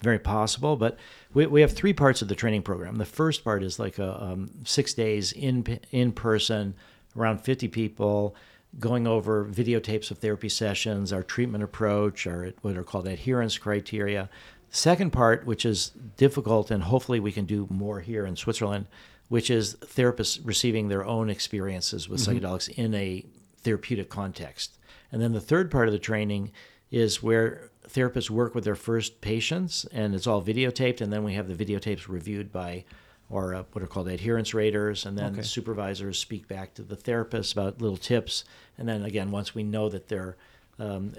very 0.00 0.18
possible. 0.18 0.76
But 0.76 0.98
we, 1.34 1.46
we 1.46 1.60
have 1.62 1.72
three 1.72 1.92
parts 1.92 2.22
of 2.22 2.28
the 2.28 2.36
training 2.36 2.62
program. 2.62 2.96
The 2.96 3.04
first 3.04 3.42
part 3.42 3.62
is 3.62 3.78
like 3.78 3.98
a 3.98 4.22
um, 4.22 4.50
six 4.64 4.94
days 4.94 5.32
in 5.32 5.80
in 5.90 6.12
person, 6.12 6.74
around 7.16 7.38
fifty 7.38 7.66
people, 7.66 8.36
going 8.78 9.06
over 9.06 9.44
videotapes 9.44 10.10
of 10.10 10.18
therapy 10.18 10.48
sessions, 10.48 11.12
our 11.12 11.22
treatment 11.22 11.64
approach, 11.64 12.26
our 12.26 12.52
what 12.62 12.76
are 12.76 12.84
called 12.84 13.08
adherence 13.08 13.58
criteria. 13.58 14.30
Second 14.70 15.12
part, 15.12 15.46
which 15.46 15.64
is 15.64 15.90
difficult, 16.16 16.70
and 16.70 16.82
hopefully 16.82 17.20
we 17.20 17.32
can 17.32 17.46
do 17.46 17.66
more 17.70 18.00
here 18.00 18.26
in 18.26 18.36
Switzerland, 18.36 18.86
which 19.28 19.50
is 19.50 19.76
therapists 19.76 20.40
receiving 20.44 20.88
their 20.88 21.04
own 21.04 21.30
experiences 21.30 22.08
with 22.08 22.20
psychedelics 22.20 22.68
in 22.70 22.94
a 22.94 23.24
therapeutic 23.62 24.08
context. 24.08 24.78
And 25.10 25.22
then 25.22 25.32
the 25.32 25.40
third 25.40 25.70
part 25.70 25.88
of 25.88 25.92
the 25.92 25.98
training 25.98 26.52
is 26.90 27.22
where 27.22 27.70
therapists 27.88 28.30
work 28.30 28.54
with 28.54 28.64
their 28.64 28.74
first 28.74 29.20
patients, 29.20 29.86
and 29.92 30.14
it's 30.14 30.26
all 30.26 30.42
videotaped. 30.42 31.00
And 31.00 31.12
then 31.12 31.24
we 31.24 31.34
have 31.34 31.48
the 31.48 31.64
videotapes 31.64 32.08
reviewed 32.08 32.52
by 32.52 32.84
or 33.30 33.54
uh, 33.54 33.62
what 33.72 33.82
are 33.82 33.86
called 33.86 34.08
adherence 34.08 34.54
raters, 34.54 35.04
and 35.04 35.18
then 35.18 35.32
Okay. 35.34 35.42
supervisors 35.42 36.18
speak 36.18 36.48
back 36.48 36.72
to 36.74 36.82
the 36.82 36.96
therapist 36.96 37.52
about 37.52 37.78
little 37.80 37.98
tips. 37.98 38.44
And 38.78 38.88
then 38.88 39.02
again, 39.02 39.30
once 39.30 39.54
we 39.54 39.62
know 39.62 39.90
that 39.90 40.08
they're 40.08 40.36
um, 40.78 41.12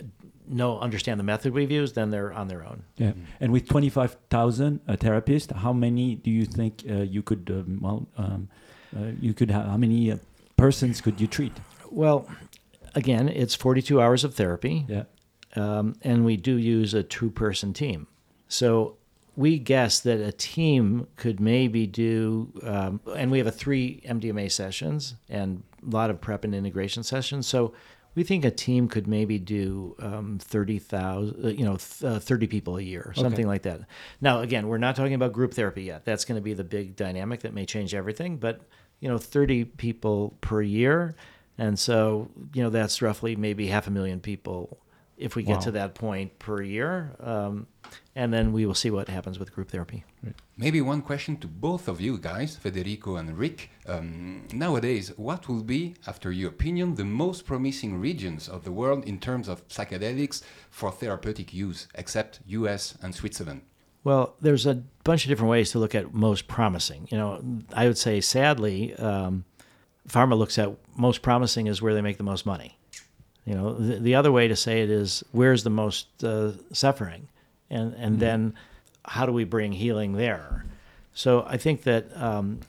know 0.48 0.80
understand 0.80 1.20
the 1.20 1.24
method 1.24 1.54
we've 1.54 1.72
used, 1.72 1.96
then 1.96 2.10
they're 2.10 2.34
on 2.34 2.48
their 2.48 2.64
own. 2.66 2.84
Yeah, 2.98 3.14
and 3.40 3.52
with 3.52 3.68
25,000 3.68 4.80
uh, 4.88 4.96
therapists, 4.96 5.52
how 5.56 5.74
many 5.74 6.16
do 6.16 6.32
you 6.32 6.46
think 6.46 6.84
uh, 6.90 6.96
you 6.96 7.22
could, 7.22 7.50
um, 7.52 7.80
well, 7.82 8.08
um, 8.18 8.50
uh, 8.96 9.12
you 9.20 9.34
could 9.34 9.52
have, 9.52 9.66
how 9.66 9.78
many 9.78 10.12
uh, 10.12 10.18
persons 10.58 11.02
could 11.02 11.22
you 11.22 11.28
treat? 11.28 11.54
Well, 11.92 12.28
again, 12.96 13.30
it's 13.30 13.56
42 13.56 14.02
hours 14.02 14.24
of 14.24 14.34
therapy. 14.36 14.86
Yeah. 14.88 15.04
um, 15.56 15.96
and 16.02 16.26
we 16.26 16.38
do 16.38 16.56
use 16.58 16.94
a 16.94 17.04
two 17.04 17.30
person 17.32 17.74
team. 17.74 18.08
So 18.48 18.98
we 19.36 19.58
guess 19.60 20.00
that 20.02 20.20
a 20.20 20.32
team 20.32 21.08
could 21.16 21.40
maybe 21.40 21.88
do, 21.88 22.52
um, 22.64 23.00
and 23.16 23.32
we 23.32 23.38
have 23.38 23.48
a 23.48 23.52
three 23.52 24.02
MDMA 24.06 24.52
sessions 24.52 25.16
and 25.30 25.64
a 25.86 25.90
lot 25.90 26.10
of 26.10 26.20
prep 26.20 26.44
and 26.44 26.54
integration 26.54 27.04
sessions. 27.04 27.48
So 27.48 27.74
we 28.16 28.24
think 28.24 28.44
a 28.44 28.52
team 28.52 28.88
could 28.88 29.08
maybe 29.08 29.38
do 29.38 29.96
um, 30.00 30.40
30,000, 30.42 31.46
uh, 31.46 31.48
you 31.50 31.64
know, 31.64 31.78
th- 31.78 32.04
uh, 32.04 32.20
30 32.20 32.48
people 32.48 32.78
a 32.78 32.82
year, 32.82 33.14
something 33.16 33.48
like 33.48 33.62
that. 33.64 33.82
Now, 34.20 34.42
again, 34.42 34.68
we're 34.68 34.78
not 34.78 34.96
talking 34.96 35.14
about 35.14 35.34
group 35.34 35.54
therapy 35.54 35.84
yet. 35.84 36.06
That's 36.06 36.26
going 36.26 36.36
to 36.36 36.42
be 36.42 36.54
the 36.54 36.64
big 36.64 36.96
dynamic 36.96 37.42
that 37.42 37.54
may 37.54 37.66
change 37.66 37.94
everything. 37.94 38.38
But, 38.38 38.62
you 39.00 39.10
know, 39.10 39.18
30 39.18 39.66
people 39.66 40.38
per 40.42 40.62
year. 40.62 41.16
And 41.58 41.78
so, 41.78 42.30
you 42.54 42.64
know, 42.64 42.70
that's 42.70 43.02
roughly 43.02 43.36
maybe 43.36 43.68
half 43.68 43.88
a 43.88 43.92
million 43.92 44.20
people 44.20 44.80
if 45.20 45.36
we 45.36 45.44
get 45.44 45.56
Wow. 45.58 45.60
to 45.68 45.72
that 45.72 45.94
point 45.96 46.40
per 46.40 46.62
year. 46.62 47.16
Um, 47.20 47.68
and 48.16 48.34
then 48.34 48.52
we 48.52 48.66
will 48.66 48.74
see 48.76 48.90
what 48.90 49.08
happens 49.10 49.38
with 49.40 49.54
group 49.54 49.70
therapy. 49.70 50.04
Maybe 50.58 50.82
one 50.82 51.02
question 51.02 51.38
to 51.38 51.48
both 51.48 51.88
of 51.88 52.02
you 52.02 52.18
guys, 52.18 52.56
Federico 52.56 53.16
and 53.18 53.38
Rick. 53.38 53.70
Um, 53.86 54.48
nowadays, 54.54 55.12
what 55.18 55.48
will 55.48 55.64
be, 55.64 55.96
after 56.08 56.32
your 56.32 56.50
opinion, 56.50 56.96
the 56.96 57.06
most 57.06 57.46
promising 57.46 58.00
regions 58.00 58.50
of 58.50 58.64
the 58.64 58.72
world 58.72 59.04
in 59.06 59.20
terms 59.20 59.48
of 59.48 59.68
psychedelics 59.68 60.42
for 60.70 60.92
therapeutic 60.92 61.54
use, 61.54 61.88
except 61.96 62.40
US 62.48 62.98
and 63.02 63.14
Switzerland? 63.14 63.62
Well, 64.04 64.36
there's 64.42 64.66
a 64.66 64.84
bunch 65.04 65.26
of 65.26 65.30
different 65.30 65.52
ways 65.52 65.72
to 65.72 65.80
look 65.80 65.94
at 65.94 66.14
most 66.14 66.48
promising. 66.48 67.08
You 67.12 67.18
know, 67.18 67.42
I 67.74 67.88
would 67.88 67.98
say 67.98 68.22
sadly, 68.22 68.96
um, 68.96 69.44
pharma 70.08 70.38
looks 70.38 70.58
at 70.58 70.70
most 70.96 71.22
promising 71.22 71.68
is 71.68 71.82
where 71.82 71.94
they 71.94 72.02
make 72.02 72.18
the 72.18 72.24
most 72.24 72.46
money. 72.46 72.78
You 73.50 73.56
know, 73.56 73.74
the, 73.74 73.96
the 73.96 74.14
other 74.14 74.32
way 74.32 74.48
to 74.48 74.56
say 74.56 74.84
it 74.84 74.92
is 74.92 75.24
where's 75.32 75.64
the 75.64 75.72
most 75.72 76.24
uh, 76.24 76.52
suffering, 76.72 77.28
and 77.72 77.96
and 77.96 78.20
then 78.20 78.54
how 79.04 79.26
do 79.26 79.32
we 79.32 79.44
bring 79.44 79.72
healing 79.72 80.14
there? 80.14 80.66
So 81.16 81.44
I 81.48 81.58
think 81.58 81.82
that 81.84 82.16
um, 82.16 82.60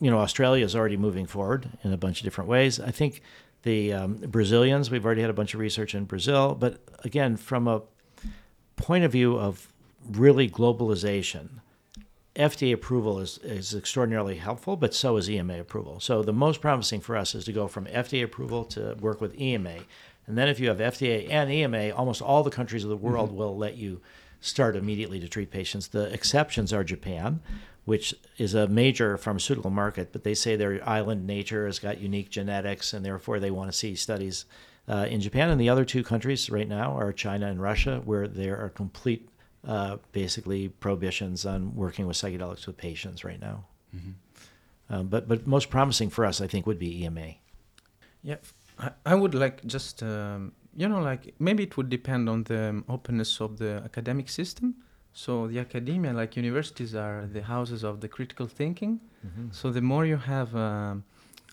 you 0.00 0.10
know 0.10 0.18
Australia 0.18 0.64
is 0.64 0.74
already 0.74 0.96
moving 0.96 1.26
forward 1.26 1.68
in 1.84 1.92
a 1.92 1.96
bunch 1.96 2.18
of 2.18 2.24
different 2.24 2.50
ways. 2.50 2.80
I 2.80 2.90
think 2.90 3.22
the 3.62 3.92
um, 3.92 4.16
Brazilians 4.16 4.90
we've 4.90 5.04
already 5.06 5.20
had 5.20 5.30
a 5.30 5.34
bunch 5.34 5.54
of 5.54 5.60
research 5.60 5.94
in 5.94 6.04
Brazil, 6.04 6.56
but 6.56 6.80
again 7.04 7.36
from 7.36 7.68
a 7.68 7.82
point 8.74 9.04
of 9.04 9.12
view 9.12 9.38
of 9.38 9.68
really 10.10 10.50
globalization, 10.50 11.60
FDA 12.34 12.72
approval 12.72 13.20
is, 13.20 13.38
is 13.44 13.72
extraordinarily 13.72 14.36
helpful, 14.36 14.76
but 14.76 14.92
so 14.94 15.16
is 15.16 15.30
EMA 15.30 15.60
approval. 15.60 16.00
So 16.00 16.22
the 16.22 16.32
most 16.32 16.60
promising 16.60 17.00
for 17.00 17.16
us 17.16 17.34
is 17.34 17.44
to 17.44 17.52
go 17.52 17.68
from 17.68 17.86
FDA 17.86 18.24
approval 18.24 18.64
to 18.66 18.96
work 19.00 19.20
with 19.20 19.40
EMA. 19.40 19.76
And 20.26 20.38
then 20.38 20.48
if 20.48 20.58
you 20.58 20.68
have 20.68 20.78
FDA 20.78 21.30
and 21.30 21.50
EMA, 21.50 21.90
almost 21.90 22.22
all 22.22 22.42
the 22.42 22.50
countries 22.50 22.84
of 22.84 22.90
the 22.90 22.96
world 22.96 23.32
will 23.32 23.56
let 23.56 23.76
you 23.76 24.00
start 24.40 24.76
immediately 24.76 25.20
to 25.20 25.28
treat 25.28 25.50
patients. 25.50 25.88
The 25.88 26.12
exceptions 26.12 26.72
are 26.72 26.84
Japan, 26.84 27.40
which 27.84 28.14
is 28.38 28.54
a 28.54 28.68
major 28.68 29.16
pharmaceutical 29.16 29.70
market, 29.70 30.12
but 30.12 30.24
they 30.24 30.34
say 30.34 30.56
their 30.56 30.86
island 30.88 31.26
nature 31.26 31.66
has 31.66 31.78
got 31.78 32.00
unique 32.00 32.30
genetics, 32.30 32.92
and 32.92 33.04
therefore 33.04 33.40
they 33.40 33.50
want 33.50 33.70
to 33.70 33.76
see 33.76 33.94
studies 33.94 34.46
uh, 34.88 35.06
in 35.08 35.20
Japan. 35.20 35.50
And 35.50 35.60
the 35.60 35.68
other 35.68 35.84
two 35.84 36.02
countries 36.02 36.50
right 36.50 36.68
now 36.68 36.96
are 36.96 37.12
China 37.12 37.46
and 37.46 37.60
Russia, 37.60 38.00
where 38.04 38.28
there 38.28 38.58
are 38.62 38.70
complete, 38.70 39.28
uh, 39.66 39.96
basically, 40.12 40.68
prohibitions 40.68 41.46
on 41.46 41.74
working 41.74 42.06
with 42.06 42.16
psychedelics 42.16 42.66
with 42.66 42.76
patients 42.76 43.24
right 43.24 43.40
now. 43.40 43.64
Mm-hmm. 43.94 44.10
Um, 44.94 45.06
but 45.06 45.26
but 45.26 45.46
most 45.46 45.70
promising 45.70 46.10
for 46.10 46.26
us, 46.26 46.40
I 46.40 46.46
think, 46.46 46.66
would 46.66 46.78
be 46.78 47.04
EMA. 47.04 47.34
Yeah, 48.22 48.36
I, 48.78 48.90
I 49.06 49.14
would 49.14 49.34
like 49.34 49.64
just 49.66 50.02
um, 50.02 50.52
you 50.76 50.88
know 50.88 51.00
like 51.00 51.34
maybe 51.38 51.62
it 51.64 51.76
would 51.76 51.88
depend 51.88 52.28
on 52.28 52.44
the 52.44 52.82
openness 52.88 53.40
of 53.40 53.58
the 53.58 53.82
academic 53.84 54.28
system. 54.28 54.74
So 55.16 55.46
the 55.46 55.60
academia, 55.60 56.12
like 56.12 56.36
universities, 56.36 56.92
are 56.96 57.28
the 57.32 57.42
houses 57.42 57.84
of 57.84 58.00
the 58.00 58.08
critical 58.08 58.48
thinking. 58.48 59.00
Mm-hmm. 59.24 59.46
So 59.52 59.70
the 59.70 59.80
more 59.80 60.04
you 60.04 60.16
have 60.16 60.56
um, 60.56 61.04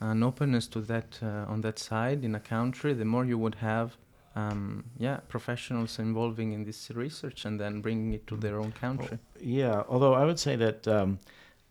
an 0.02 0.24
openness 0.24 0.68
to 0.70 0.82
that 0.82 1.20
uh, 1.22 1.46
on 1.48 1.62
that 1.62 1.78
side 1.78 2.26
in 2.26 2.34
a 2.34 2.40
country, 2.40 2.94
the 2.94 3.06
more 3.06 3.24
you 3.24 3.38
would 3.38 3.56
have, 3.56 3.98
um, 4.36 4.84
yeah, 4.98 5.18
professionals 5.28 6.00
involving 6.00 6.54
in 6.54 6.64
this 6.64 6.90
research 6.90 7.46
and 7.46 7.60
then 7.60 7.82
bringing 7.82 8.14
it 8.14 8.26
to 8.28 8.36
their 8.36 8.60
own 8.60 8.72
country. 8.72 9.20
Yeah, 9.40 9.84
although 9.88 10.16
I 10.16 10.26
would 10.26 10.40
say 10.40 10.56
that 10.56 10.88
um, 10.88 11.20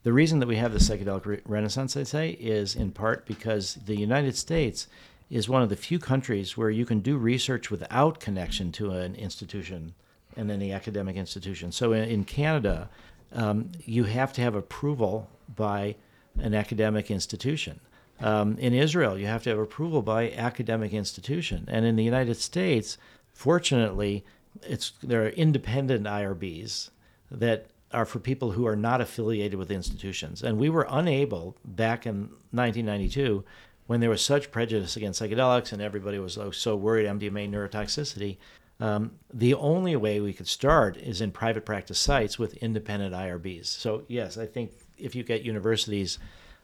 the 0.05 0.13
reason 0.13 0.39
that 0.39 0.47
we 0.47 0.57
have 0.57 0.73
the 0.73 0.79
psychedelic 0.79 1.27
re- 1.27 1.41
renaissance, 1.45 1.97
I'd 1.97 2.07
say, 2.07 2.31
is 2.31 2.77
in 2.77 2.93
part 2.93 3.27
because 3.27 3.75
the 3.75 3.97
United 3.97 4.37
States 4.37 4.87
is 5.31 5.49
one 5.49 5.63
of 5.63 5.69
the 5.69 5.77
few 5.77 5.99
countries 5.99 6.57
where 6.57 6.71
you 6.71 6.85
can 6.85 7.01
do 7.01 7.17
research 7.17 7.71
without 7.71 8.21
connection 8.21 8.73
to 8.73 8.91
an 8.91 9.15
institution 9.15 9.95
and 10.37 10.51
any 10.51 10.73
academic 10.73 11.17
institution. 11.17 11.71
So 11.73 11.93
in, 11.93 12.05
in 12.05 12.25
Canada, 12.25 12.91
um, 13.33 13.71
you 13.85 14.05
have 14.05 14.33
to 14.35 14.41
have 14.41 14.55
approval 14.55 15.31
by 15.55 15.97
an 16.39 16.55
academic 16.55 17.11
institution. 17.11 17.81
Um, 18.21 18.59
in 18.59 18.75
Israel, 18.75 19.19
you 19.19 19.27
have 19.27 19.43
to 19.45 19.51
have 19.51 19.59
approval 19.59 20.03
by 20.03 20.31
academic 20.33 20.93
institution, 20.93 21.65
and 21.69 21.87
in 21.87 21.97
the 21.97 22.05
United 22.05 22.37
States, 22.37 22.99
fortunately, 23.33 24.25
it's 24.63 24.93
there 25.03 25.25
are 25.25 25.31
independent 25.31 26.07
IRBs 26.07 26.91
that 27.31 27.67
are 27.93 28.05
for 28.05 28.19
people 28.19 28.53
who 28.53 28.67
are 28.67 28.77
not 28.77 29.01
affiliated 29.01 29.59
with 29.59 29.71
institutions. 29.71 30.43
And 30.43 30.59
we 30.59 30.69
were 30.69 30.87
unable 30.89 31.57
back 31.65 32.07
in 32.07 32.31
1992 32.53 33.45
when 33.91 33.99
there 33.99 34.09
was 34.09 34.23
such 34.23 34.53
prejudice 34.53 34.97
against 34.97 35.21
psychedelics 35.21 35.73
and 35.73 35.83
everybody 35.83 36.17
was 36.17 36.39
so 36.53 36.77
worried 36.77 37.07
MDMA 37.07 37.51
neurotoxicity. 37.51 38.37
Um, 38.79 39.19
the 39.35 39.55
only 39.55 39.97
way 39.97 40.21
we 40.21 40.33
could 40.33 40.47
start 40.47 40.97
is 40.97 41.21
in 41.21 41.33
private 41.33 41.67
practice 41.67 41.99
sites 41.99 42.39
with 42.39 42.55
independent 42.59 43.17
IRBs. 43.17 43.67
So, 43.67 44.05
yes, 44.07 44.39
I 44.39 44.47
think 44.47 44.71
if 44.97 45.17
you 45.17 45.25
get 45.25 45.43
universities 45.43 46.21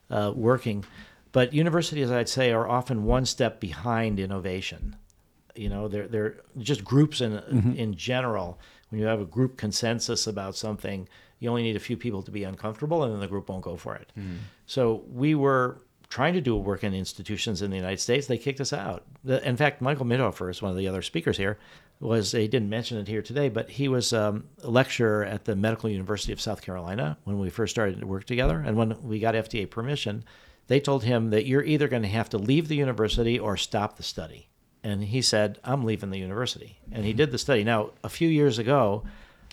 uh, 0.09 0.35
working, 0.37 0.85
but 1.33 1.53
universities, 1.53 2.13
I'd 2.13 2.29
say, 2.29 2.53
are 2.53 2.69
often 2.69 3.03
one 3.03 3.27
step 3.27 3.59
behind 3.59 4.21
innovation. 4.21 4.95
You 5.57 5.69
know, 5.69 5.89
they're, 5.89 6.07
they're 6.07 6.37
just 6.59 6.85
groups 6.85 7.21
in, 7.21 7.33
mm-hmm. 7.33 7.73
in 7.73 7.97
general 7.97 8.61
when 8.91 9.01
you 9.01 9.07
have 9.09 9.21
a 9.21 9.25
group 9.25 9.57
consensus 9.57 10.29
about 10.29 10.55
something, 10.55 11.09
you 11.41 11.49
only 11.49 11.65
need 11.65 11.75
a 11.75 11.81
few 11.81 11.97
people 11.97 12.23
to 12.23 12.31
be 12.31 12.45
uncomfortable, 12.45 13.03
and 13.03 13.13
then 13.13 13.19
the 13.19 13.27
group 13.27 13.49
won't 13.49 13.63
go 13.63 13.77
for 13.77 13.97
it. 13.97 14.13
Mm. 14.17 14.37
So 14.67 15.03
we 15.11 15.35
were 15.35 15.81
trying 16.17 16.33
to 16.33 16.41
do 16.41 16.57
work 16.57 16.83
in 16.83 16.95
institutions 16.95 17.61
in 17.61 17.71
the 17.71 17.77
United 17.77 18.01
States. 18.01 18.27
They 18.27 18.39
kicked 18.39 18.63
us 18.63 18.73
out. 18.73 19.05
In 19.27 19.55
fact, 19.55 19.83
Michael 19.83 20.07
Mithoefer 20.07 20.49
is 20.49 20.63
one 20.63 20.71
of 20.71 20.77
the 20.79 20.89
other 20.89 21.03
speakers 21.03 21.37
here. 21.37 21.59
Was 22.01 22.33
he 22.33 22.49
didn't 22.49 22.71
mention 22.71 22.97
it 22.97 23.07
here 23.07 23.21
today, 23.21 23.51
but 23.51 23.69
he 23.69 23.87
was 23.87 24.15
um, 24.15 24.45
a 24.63 24.71
lecturer 24.71 25.25
at 25.25 25.45
the 25.45 25.55
Medical 25.55 25.91
University 25.91 26.33
of 26.33 26.41
South 26.41 26.63
Carolina 26.63 27.19
when 27.25 27.39
we 27.39 27.51
first 27.51 27.71
started 27.71 28.01
to 28.01 28.07
work 28.07 28.25
together. 28.25 28.65
And 28.65 28.79
when 28.79 28.97
we 29.03 29.19
got 29.19 29.35
FDA 29.35 29.69
permission, 29.69 30.25
they 30.69 30.81
told 30.81 31.05
him 31.05 31.29
that 31.31 31.45
you're 31.45 31.63
either 31.63 31.87
going 31.87 32.01
to 32.01 32.09
have 32.09 32.31
to 32.31 32.39
leave 32.39 32.69
the 32.69 32.77
university 32.77 33.39
or 33.39 33.59
stop 33.59 33.99
the 33.99 34.03
study 34.03 34.49
and 34.83 35.05
he 35.05 35.21
said, 35.21 35.59
"I'm 35.65 35.85
leaving 35.85 36.09
the 36.09 36.19
university." 36.19 36.79
And 36.93 37.05
he 37.05 37.13
did 37.13 37.31
the 37.31 37.39
study. 37.39 37.63
Now, 37.63 37.91
a 38.03 38.09
few 38.09 38.29
years 38.29 38.59
ago, 38.59 39.05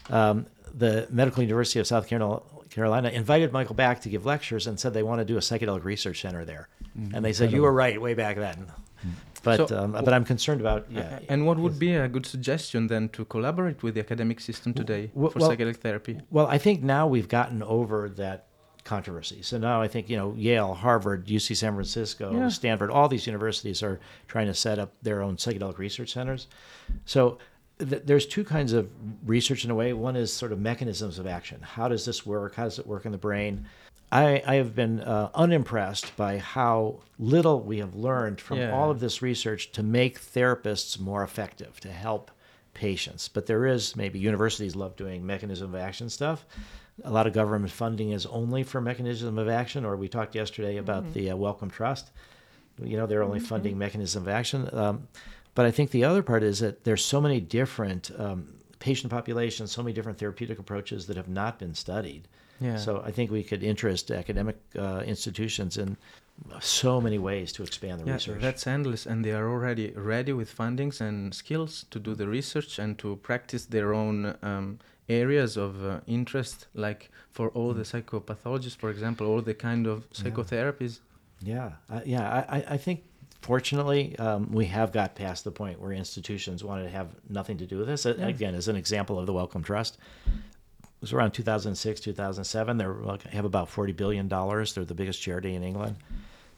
um, 0.10 0.46
the 0.74 1.08
Medical 1.10 1.44
University 1.44 1.80
of 1.80 1.88
South 1.88 2.08
Carolina 2.08 2.42
invited 2.78 3.52
Michael 3.52 3.76
back 3.76 4.02
to 4.02 4.10
give 4.10 4.26
lectures 4.26 4.68
and 4.68 4.80
said 4.80 4.94
they 4.94 5.04
want 5.04 5.20
to 5.20 5.26
do 5.26 5.38
a 5.38 5.42
psychedelic 5.42 5.84
research 5.84 6.22
center 6.22 6.46
there. 6.46 6.70
Mm-hmm. 6.98 7.16
And 7.16 7.26
they 7.26 7.34
said, 7.34 7.52
"You 7.52 7.64
were 7.64 7.74
right 7.74 8.02
way 8.02 8.14
back 8.14 8.38
then." 8.38 8.66
Mm-hmm. 8.66 9.10
But 9.44 9.68
so, 9.68 9.78
um, 9.78 9.92
but 9.92 10.14
I'm 10.14 10.24
concerned 10.24 10.62
about 10.62 10.86
yeah. 10.90 11.20
And 11.28 11.46
what 11.46 11.58
would 11.58 11.78
be 11.78 11.94
a 11.96 12.08
good 12.08 12.26
suggestion 12.26 12.88
then 12.88 13.10
to 13.10 13.26
collaborate 13.26 13.84
with 13.84 13.96
the 13.96 14.00
academic 14.00 14.40
system 14.40 14.74
today 14.74 15.12
well, 15.14 15.32
for 15.32 15.40
psychedelic 15.40 15.78
therapy? 15.78 16.20
Well, 16.32 16.48
I 16.48 16.58
think 16.58 16.82
now 16.82 17.08
we've 17.08 17.28
gotten 17.28 17.62
over 17.62 18.10
that 18.10 18.48
controversy. 18.86 19.42
So 19.42 19.58
now 19.58 19.82
I 19.82 19.88
think 19.88 20.10
you 20.10 20.18
know 20.18 20.34
Yale, 20.38 20.74
Harvard, 20.74 21.28
UC 21.28 21.58
San 21.58 21.74
Francisco, 21.74 22.34
yeah. 22.34 22.48
Stanford, 22.48 22.90
all 22.90 23.08
these 23.10 23.28
universities 23.28 23.84
are 23.84 24.00
trying 24.28 24.48
to 24.48 24.54
set 24.54 24.80
up 24.80 24.94
their 25.02 25.22
own 25.22 25.36
psychedelic 25.36 25.78
research 25.78 26.14
centers. 26.14 26.48
So 27.06 27.38
th- 27.90 28.04
there's 28.06 28.26
two 28.26 28.44
kinds 28.44 28.74
of 28.74 28.90
research 29.26 29.66
in 29.66 29.72
a 29.72 29.76
way. 29.76 29.94
One 29.94 30.16
is 30.16 30.32
sort 30.32 30.52
of 30.52 30.60
mechanisms 30.60 31.20
of 31.20 31.28
action. 31.28 31.62
How 31.62 31.88
does 31.88 32.06
this 32.06 32.26
work? 32.26 32.56
How 32.56 32.64
does 32.64 32.80
it 32.80 32.88
work 32.88 33.06
in 33.06 33.12
the 33.12 33.18
brain? 33.18 33.66
I, 34.12 34.44
I 34.46 34.56
have 34.56 34.76
been 34.76 35.00
uh, 35.00 35.30
unimpressed 35.34 36.16
by 36.16 36.38
how 36.38 37.02
little 37.18 37.62
we 37.62 37.80
have 37.80 37.96
learned 37.96 38.40
from 38.40 38.60
yeah. 38.60 38.72
all 38.72 38.92
of 38.92 39.00
this 39.00 39.22
research 39.22 39.72
to 39.72 39.82
make 39.82 40.22
therapists 40.22 41.00
more 41.00 41.24
effective, 41.24 41.80
to 41.80 41.92
help 41.92 42.30
patients. 42.76 43.28
But 43.28 43.48
there 43.48 43.66
is 43.66 43.96
maybe 43.96 44.20
universities 44.20 44.76
love 44.76 44.96
doing 44.96 45.26
mechanism 45.26 45.74
of 45.74 45.82
action 45.82 46.10
stuff 46.10 46.46
a 47.04 47.12
lot 47.12 47.28
of 47.28 47.34
government 47.34 47.72
funding 47.72 48.12
is 48.12 48.26
only 48.26 48.64
for 48.64 48.80
mechanism 48.80 49.38
of 49.38 49.50
action, 49.50 49.86
or 49.86 49.96
we 49.96 50.08
talked 50.08 50.36
yesterday 50.36 50.78
about 50.78 51.04
mm-hmm. 51.04 51.14
the 51.14 51.32
uh, 51.32 51.36
Wellcome 51.36 51.70
Trust. 51.70 52.12
You 52.82 52.98
know, 52.98 53.06
they're 53.06 53.24
only 53.24 53.40
mm-hmm. 53.40 53.48
funding 53.48 53.78
mechanism 53.78 54.24
of 54.24 54.30
action. 54.30 54.70
Um, 54.74 55.08
but 55.56 55.66
I 55.66 55.72
think 55.72 55.92
the 55.92 56.04
other 56.04 56.24
part 56.24 56.44
is 56.44 56.60
that 56.60 56.84
there's 56.84 57.04
so 57.04 57.22
many 57.22 57.40
different 57.40 58.12
um, 58.18 58.48
patient 58.80 59.12
populations, 59.12 59.72
so 59.72 59.84
many 59.84 59.94
different 59.94 60.18
therapeutic 60.18 60.60
approaches 60.60 61.08
that 61.08 61.18
have 61.18 61.30
not 61.30 61.60
been 61.60 61.74
studied. 61.74 62.28
Yeah. 62.60 62.78
So 62.78 63.02
I 63.06 63.12
think 63.12 63.32
we 63.32 63.44
could 63.44 63.64
interest 63.64 64.12
academic 64.12 64.58
uh, 64.78 65.04
institutions 65.06 65.78
in 65.78 65.98
so 66.60 67.00
many 67.00 67.18
ways 67.18 67.52
to 67.54 67.64
expand 67.64 68.02
the 68.02 68.06
yeah, 68.06 68.14
research. 68.14 68.42
That's 68.42 68.66
endless, 68.68 69.06
and 69.06 69.24
they 69.24 69.32
are 69.32 69.50
already 69.50 69.92
ready 69.92 70.34
with 70.34 70.56
fundings 70.56 71.02
and 71.02 71.34
skills 71.34 71.86
to 71.92 72.00
do 72.00 72.16
the 72.16 72.28
research 72.28 72.80
and 72.80 72.98
to 73.00 73.18
practice 73.18 73.66
their 73.66 73.94
own 73.94 74.36
um, 74.42 74.80
areas 75.10 75.58
of 75.58 75.84
uh, 75.86 76.00
interest, 76.08 76.68
like 76.74 77.12
for 77.32 77.50
all 77.50 77.74
the 77.74 77.84
psychopathologists, 77.84 78.78
for 78.78 78.90
example, 78.90 79.28
all 79.28 79.42
the 79.42 79.54
kind 79.54 79.86
of 79.88 80.10
psychotherapies. 80.12 81.00
Yeah, 81.42 81.72
uh, 81.90 82.02
yeah. 82.06 82.46
I, 82.50 82.64
I 82.70 82.78
think 82.78 83.04
fortunately 83.44 84.18
um, 84.18 84.52
we 84.52 84.66
have 84.66 84.92
got 84.92 85.16
past 85.16 85.44
the 85.44 85.52
point 85.52 85.80
where 85.80 85.92
institutions 85.92 86.64
wanted 86.64 86.84
to 86.84 86.90
have 86.90 87.10
nothing 87.30 87.58
to 87.58 87.66
do 87.66 87.78
with 87.78 87.88
this. 87.88 88.06
Yeah. 88.06 88.14
Again, 88.28 88.56
as 88.56 88.68
an 88.68 88.76
example 88.76 89.20
of 89.20 89.26
the 89.26 89.34
Wellcome 89.34 89.64
Trust, 89.64 89.98
it 90.26 90.32
was 91.02 91.14
around 91.14 91.32
2006, 91.32 92.00
2007. 92.00 92.78
They 92.78 92.86
have 93.32 93.46
about 93.46 93.70
40 93.70 93.94
billion 93.94 94.28
dollars. 94.28 94.74
They're 94.74 94.86
the 94.86 94.94
biggest 94.94 95.22
charity 95.22 95.54
in 95.54 95.64
England. 95.64 95.98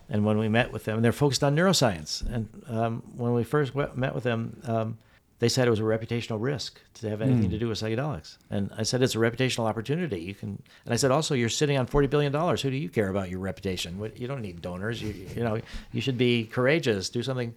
And 0.07 0.23
when 0.23 0.37
we 0.37 0.47
met 0.47 0.71
with 0.71 0.85
them, 0.85 1.01
they're 1.01 1.11
focused 1.11 1.43
on 1.43 1.55
neuroscience. 1.55 2.23
And 2.31 2.47
um, 2.67 3.03
when 3.15 3.33
we 3.33 3.43
first 3.43 3.73
met 3.75 4.13
with 4.13 4.23
them, 4.23 4.61
um, 4.65 4.97
they 5.39 5.49
said 5.49 5.67
it 5.67 5.71
was 5.71 5.79
a 5.79 5.83
reputational 5.83 6.37
risk 6.39 6.79
to 6.95 7.09
have 7.09 7.21
anything 7.21 7.49
mm. 7.49 7.51
to 7.51 7.59
do 7.59 7.67
with 7.67 7.79
psychedelics. 7.79 8.37
And 8.49 8.71
I 8.77 8.83
said 8.83 9.01
it's 9.01 9.15
a 9.15 9.19
reputational 9.19 9.67
opportunity. 9.67 10.21
You 10.21 10.33
can, 10.33 10.61
and 10.85 10.93
I 10.93 10.95
said 10.95 11.11
also 11.11 11.35
you're 11.35 11.49
sitting 11.49 11.77
on 11.77 11.87
forty 11.87 12.07
billion 12.07 12.31
dollars. 12.31 12.61
Who 12.61 12.69
do 12.69 12.77
you 12.77 12.89
care 12.89 13.09
about 13.09 13.29
your 13.29 13.39
reputation? 13.39 13.99
You 14.15 14.27
don't 14.27 14.41
need 14.41 14.61
donors. 14.61 15.01
You 15.01 15.13
you 15.35 15.43
know 15.43 15.59
you 15.91 16.01
should 16.01 16.17
be 16.17 16.45
courageous. 16.45 17.09
Do 17.09 17.21
something 17.21 17.53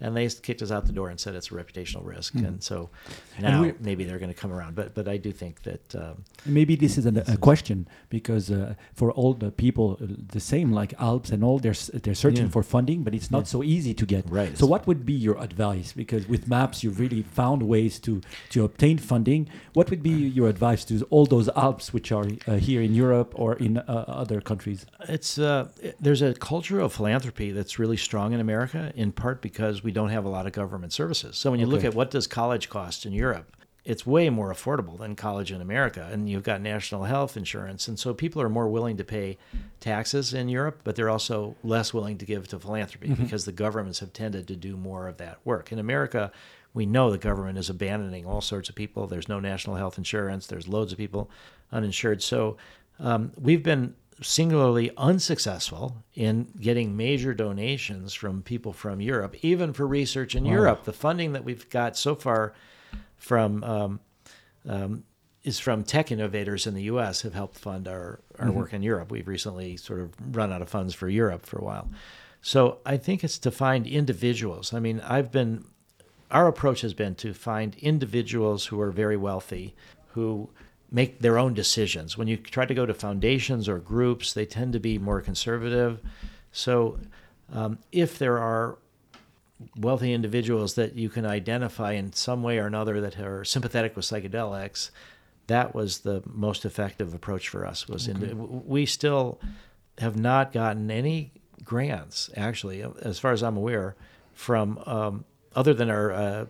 and 0.00 0.16
they 0.16 0.28
kicked 0.28 0.62
us 0.62 0.70
out 0.70 0.86
the 0.86 0.92
door 0.92 1.10
and 1.10 1.18
said 1.20 1.34
it's 1.34 1.48
a 1.48 1.54
reputational 1.54 2.04
risk. 2.04 2.34
Mm. 2.34 2.46
And 2.46 2.62
so 2.62 2.90
now 3.38 3.62
and 3.62 3.80
maybe 3.80 4.04
they're 4.04 4.18
going 4.18 4.32
to 4.32 4.40
come 4.40 4.52
around. 4.52 4.74
But 4.74 4.94
but 4.94 5.08
I 5.08 5.16
do 5.16 5.32
think 5.32 5.62
that 5.62 5.94
um, 5.94 6.24
maybe 6.46 6.76
this 6.76 6.96
is 6.98 7.06
a, 7.06 7.12
a 7.28 7.36
question 7.36 7.88
because 8.08 8.50
uh, 8.50 8.74
for 8.94 9.12
all 9.12 9.34
the 9.34 9.50
people 9.50 9.98
uh, 10.00 10.06
the 10.32 10.40
same 10.40 10.72
like 10.72 10.94
Alps 10.98 11.30
and 11.30 11.44
all 11.44 11.58
they're 11.58 11.74
they're 12.02 12.14
searching 12.14 12.46
yeah. 12.46 12.50
for 12.50 12.62
funding, 12.62 13.02
but 13.02 13.14
it's 13.14 13.30
not 13.30 13.40
yeah. 13.40 13.54
so 13.56 13.62
easy 13.62 13.94
to 13.94 14.06
get. 14.06 14.28
Right. 14.30 14.56
So 14.56 14.66
what 14.66 14.86
would 14.86 15.04
be 15.04 15.12
your 15.12 15.36
advice? 15.38 15.92
Because 15.92 16.28
with 16.28 16.48
Maps 16.48 16.82
you've 16.82 16.98
really 16.98 17.22
found 17.22 17.62
ways 17.62 17.98
to 18.00 18.20
to 18.50 18.64
obtain 18.64 18.98
funding. 18.98 19.48
What 19.74 19.90
would 19.90 20.02
be 20.02 20.10
your 20.10 20.48
advice 20.48 20.84
to 20.86 21.06
all 21.10 21.26
those 21.26 21.48
Alps 21.50 21.92
which 21.92 22.12
are 22.12 22.26
uh, 22.46 22.54
here 22.56 22.82
in 22.82 22.94
Europe 22.94 23.32
or 23.36 23.54
in 23.56 23.78
uh, 23.78 24.04
other 24.22 24.40
countries? 24.40 24.86
It's 25.08 25.38
uh, 25.38 25.68
there's 26.00 26.22
a 26.22 26.34
culture 26.34 26.80
of 26.80 26.92
philanthropy 26.92 27.52
that's 27.52 27.78
really 27.78 27.96
strong 27.96 28.32
in 28.32 28.40
America, 28.40 28.92
in 28.94 29.12
part 29.12 29.42
because 29.42 29.82
we 29.82 29.89
we 29.90 29.94
don't 29.94 30.10
have 30.10 30.24
a 30.24 30.28
lot 30.28 30.46
of 30.46 30.52
government 30.52 30.92
services. 30.92 31.36
So 31.36 31.50
when 31.50 31.58
you 31.58 31.66
okay. 31.66 31.74
look 31.74 31.84
at 31.84 31.94
what 31.96 32.12
does 32.12 32.28
college 32.28 32.68
cost 32.68 33.04
in 33.04 33.12
Europe, 33.12 33.56
it's 33.84 34.06
way 34.06 34.30
more 34.30 34.54
affordable 34.54 34.96
than 34.96 35.16
college 35.16 35.50
in 35.50 35.60
America. 35.60 36.08
And 36.12 36.30
you've 36.30 36.44
got 36.44 36.60
national 36.60 37.04
health 37.04 37.36
insurance. 37.36 37.88
And 37.88 37.98
so 37.98 38.14
people 38.14 38.40
are 38.40 38.48
more 38.48 38.68
willing 38.68 38.98
to 38.98 39.04
pay 39.04 39.36
taxes 39.80 40.32
in 40.32 40.48
Europe, 40.48 40.82
but 40.84 40.94
they're 40.94 41.10
also 41.10 41.56
less 41.64 41.92
willing 41.92 42.18
to 42.18 42.24
give 42.24 42.46
to 42.48 42.60
philanthropy 42.60 43.08
mm-hmm. 43.08 43.24
because 43.24 43.46
the 43.46 43.52
governments 43.52 43.98
have 43.98 44.12
tended 44.12 44.46
to 44.46 44.54
do 44.54 44.76
more 44.76 45.08
of 45.08 45.16
that 45.16 45.38
work. 45.44 45.72
In 45.72 45.80
America, 45.80 46.30
we 46.72 46.86
know 46.86 47.10
the 47.10 47.18
government 47.18 47.58
is 47.58 47.68
abandoning 47.68 48.24
all 48.24 48.40
sorts 48.40 48.68
of 48.68 48.76
people. 48.76 49.08
There's 49.08 49.28
no 49.28 49.40
national 49.40 49.74
health 49.74 49.98
insurance. 49.98 50.46
There's 50.46 50.68
loads 50.68 50.92
of 50.92 50.98
people 50.98 51.28
uninsured. 51.72 52.22
So 52.22 52.58
um, 53.00 53.32
we've 53.36 53.64
been 53.64 53.96
singularly 54.22 54.90
unsuccessful 54.96 56.04
in 56.14 56.48
getting 56.60 56.96
major 56.96 57.32
donations 57.34 58.12
from 58.12 58.42
people 58.42 58.72
from 58.72 59.00
Europe, 59.00 59.36
even 59.42 59.72
for 59.72 59.86
research 59.86 60.34
in 60.34 60.44
wow. 60.44 60.50
Europe. 60.50 60.84
The 60.84 60.92
funding 60.92 61.32
that 61.32 61.44
we've 61.44 61.68
got 61.70 61.96
so 61.96 62.14
far 62.14 62.52
from 63.16 63.64
um, 63.64 64.00
um, 64.68 65.04
is 65.42 65.58
from 65.58 65.84
tech 65.84 66.12
innovators 66.12 66.66
in 66.66 66.74
the 66.74 66.82
U.S. 66.84 67.22
have 67.22 67.34
helped 67.34 67.58
fund 67.58 67.88
our, 67.88 68.20
our 68.38 68.48
mm-hmm. 68.48 68.58
work 68.58 68.72
in 68.74 68.82
Europe. 68.82 69.10
We've 69.10 69.28
recently 69.28 69.76
sort 69.76 70.00
of 70.00 70.10
run 70.36 70.52
out 70.52 70.60
of 70.60 70.68
funds 70.68 70.94
for 70.94 71.08
Europe 71.08 71.46
for 71.46 71.58
a 71.58 71.64
while. 71.64 71.88
So 72.42 72.78
I 72.84 72.96
think 72.96 73.24
it's 73.24 73.38
to 73.38 73.50
find 73.50 73.86
individuals. 73.86 74.74
I 74.74 74.80
mean, 74.80 75.00
I've 75.00 75.30
been, 75.30 75.64
our 76.30 76.46
approach 76.46 76.82
has 76.82 76.94
been 76.94 77.14
to 77.16 77.32
find 77.32 77.74
individuals 77.76 78.66
who 78.66 78.80
are 78.80 78.90
very 78.90 79.16
wealthy, 79.16 79.74
who 80.12 80.50
make 80.90 81.20
their 81.20 81.38
own 81.38 81.54
decisions. 81.54 82.18
When 82.18 82.28
you 82.28 82.36
try 82.36 82.66
to 82.66 82.74
go 82.74 82.86
to 82.86 82.94
foundations 82.94 83.68
or 83.68 83.78
groups, 83.78 84.32
they 84.32 84.46
tend 84.46 84.72
to 84.72 84.80
be 84.80 84.98
more 84.98 85.20
conservative. 85.20 86.00
So 86.52 86.98
um, 87.52 87.78
if 87.92 88.18
there 88.18 88.38
are 88.38 88.78
wealthy 89.76 90.12
individuals 90.12 90.74
that 90.74 90.96
you 90.96 91.08
can 91.08 91.26
identify 91.26 91.92
in 91.92 92.12
some 92.12 92.42
way 92.42 92.58
or 92.58 92.66
another 92.66 93.00
that 93.00 93.18
are 93.20 93.44
sympathetic 93.44 93.94
with 93.94 94.04
psychedelics, 94.04 94.90
that 95.46 95.74
was 95.74 96.00
the 96.00 96.22
most 96.26 96.64
effective 96.64 97.12
approach 97.14 97.48
for 97.48 97.66
us. 97.66 97.88
Was 97.88 98.08
okay. 98.08 98.30
in, 98.30 98.66
we 98.66 98.86
still 98.86 99.40
have 99.98 100.16
not 100.16 100.52
gotten 100.52 100.90
any 100.90 101.32
grants 101.62 102.30
actually, 102.36 102.82
as 103.02 103.18
far 103.18 103.32
as 103.32 103.42
I'm 103.42 103.56
aware, 103.56 103.96
from 104.32 104.78
um, 104.86 105.24
other 105.54 105.74
than 105.74 105.90
our 105.90 106.12
uh, 106.12 106.46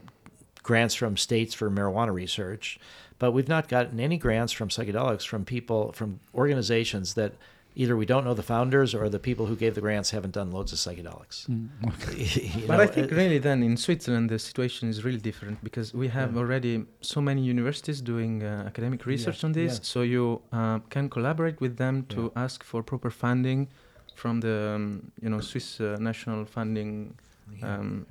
grants 0.62 0.94
from 0.94 1.16
states 1.16 1.54
for 1.54 1.70
marijuana 1.70 2.12
research, 2.12 2.78
but 3.18 3.32
we've 3.32 3.48
not 3.48 3.68
gotten 3.68 4.00
any 4.00 4.18
grants 4.18 4.52
from 4.52 4.68
psychedelics 4.68 5.26
from 5.26 5.44
people 5.44 5.92
from 5.92 6.20
organizations 6.34 7.14
that 7.14 7.32
either 7.76 7.96
we 7.96 8.04
don't 8.04 8.24
know 8.24 8.34
the 8.34 8.42
founders 8.42 8.94
or 8.94 9.08
the 9.08 9.18
people 9.18 9.46
who 9.46 9.56
gave 9.56 9.74
the 9.74 9.80
grants 9.80 10.10
haven't 10.10 10.32
done 10.32 10.50
loads 10.50 10.72
of 10.72 10.78
psychedelics. 10.78 11.48
Mm, 11.48 11.68
okay. 11.92 12.64
but 12.66 12.76
know, 12.76 12.82
I 12.82 12.86
think 12.86 13.10
really 13.10 13.38
then 13.38 13.62
in 13.62 13.76
Switzerland 13.76 14.28
the 14.28 14.38
situation 14.38 14.88
is 14.88 15.04
really 15.04 15.18
different 15.18 15.62
because 15.62 15.94
we 15.94 16.08
have 16.08 16.34
yeah. 16.34 16.40
already 16.40 16.84
so 17.00 17.20
many 17.20 17.42
universities 17.42 18.00
doing 18.00 18.42
uh, 18.42 18.64
academic 18.66 19.06
research 19.06 19.42
yeah. 19.42 19.46
on 19.46 19.52
this. 19.52 19.74
Yeah. 19.74 19.80
So 19.82 20.02
you 20.02 20.42
uh, 20.52 20.80
can 20.90 21.08
collaborate 21.08 21.60
with 21.60 21.76
them 21.76 22.06
to 22.10 22.32
ask 22.34 22.64
for 22.64 22.82
proper 22.82 23.10
funding 23.10 23.68
from 24.14 24.40
the 24.40 24.72
um, 24.74 25.12
you 25.22 25.30
know 25.30 25.40
Swiss 25.40 25.80
uh, 25.80 25.96
national 26.00 26.44
funding 26.44 27.14
um, 27.62 28.06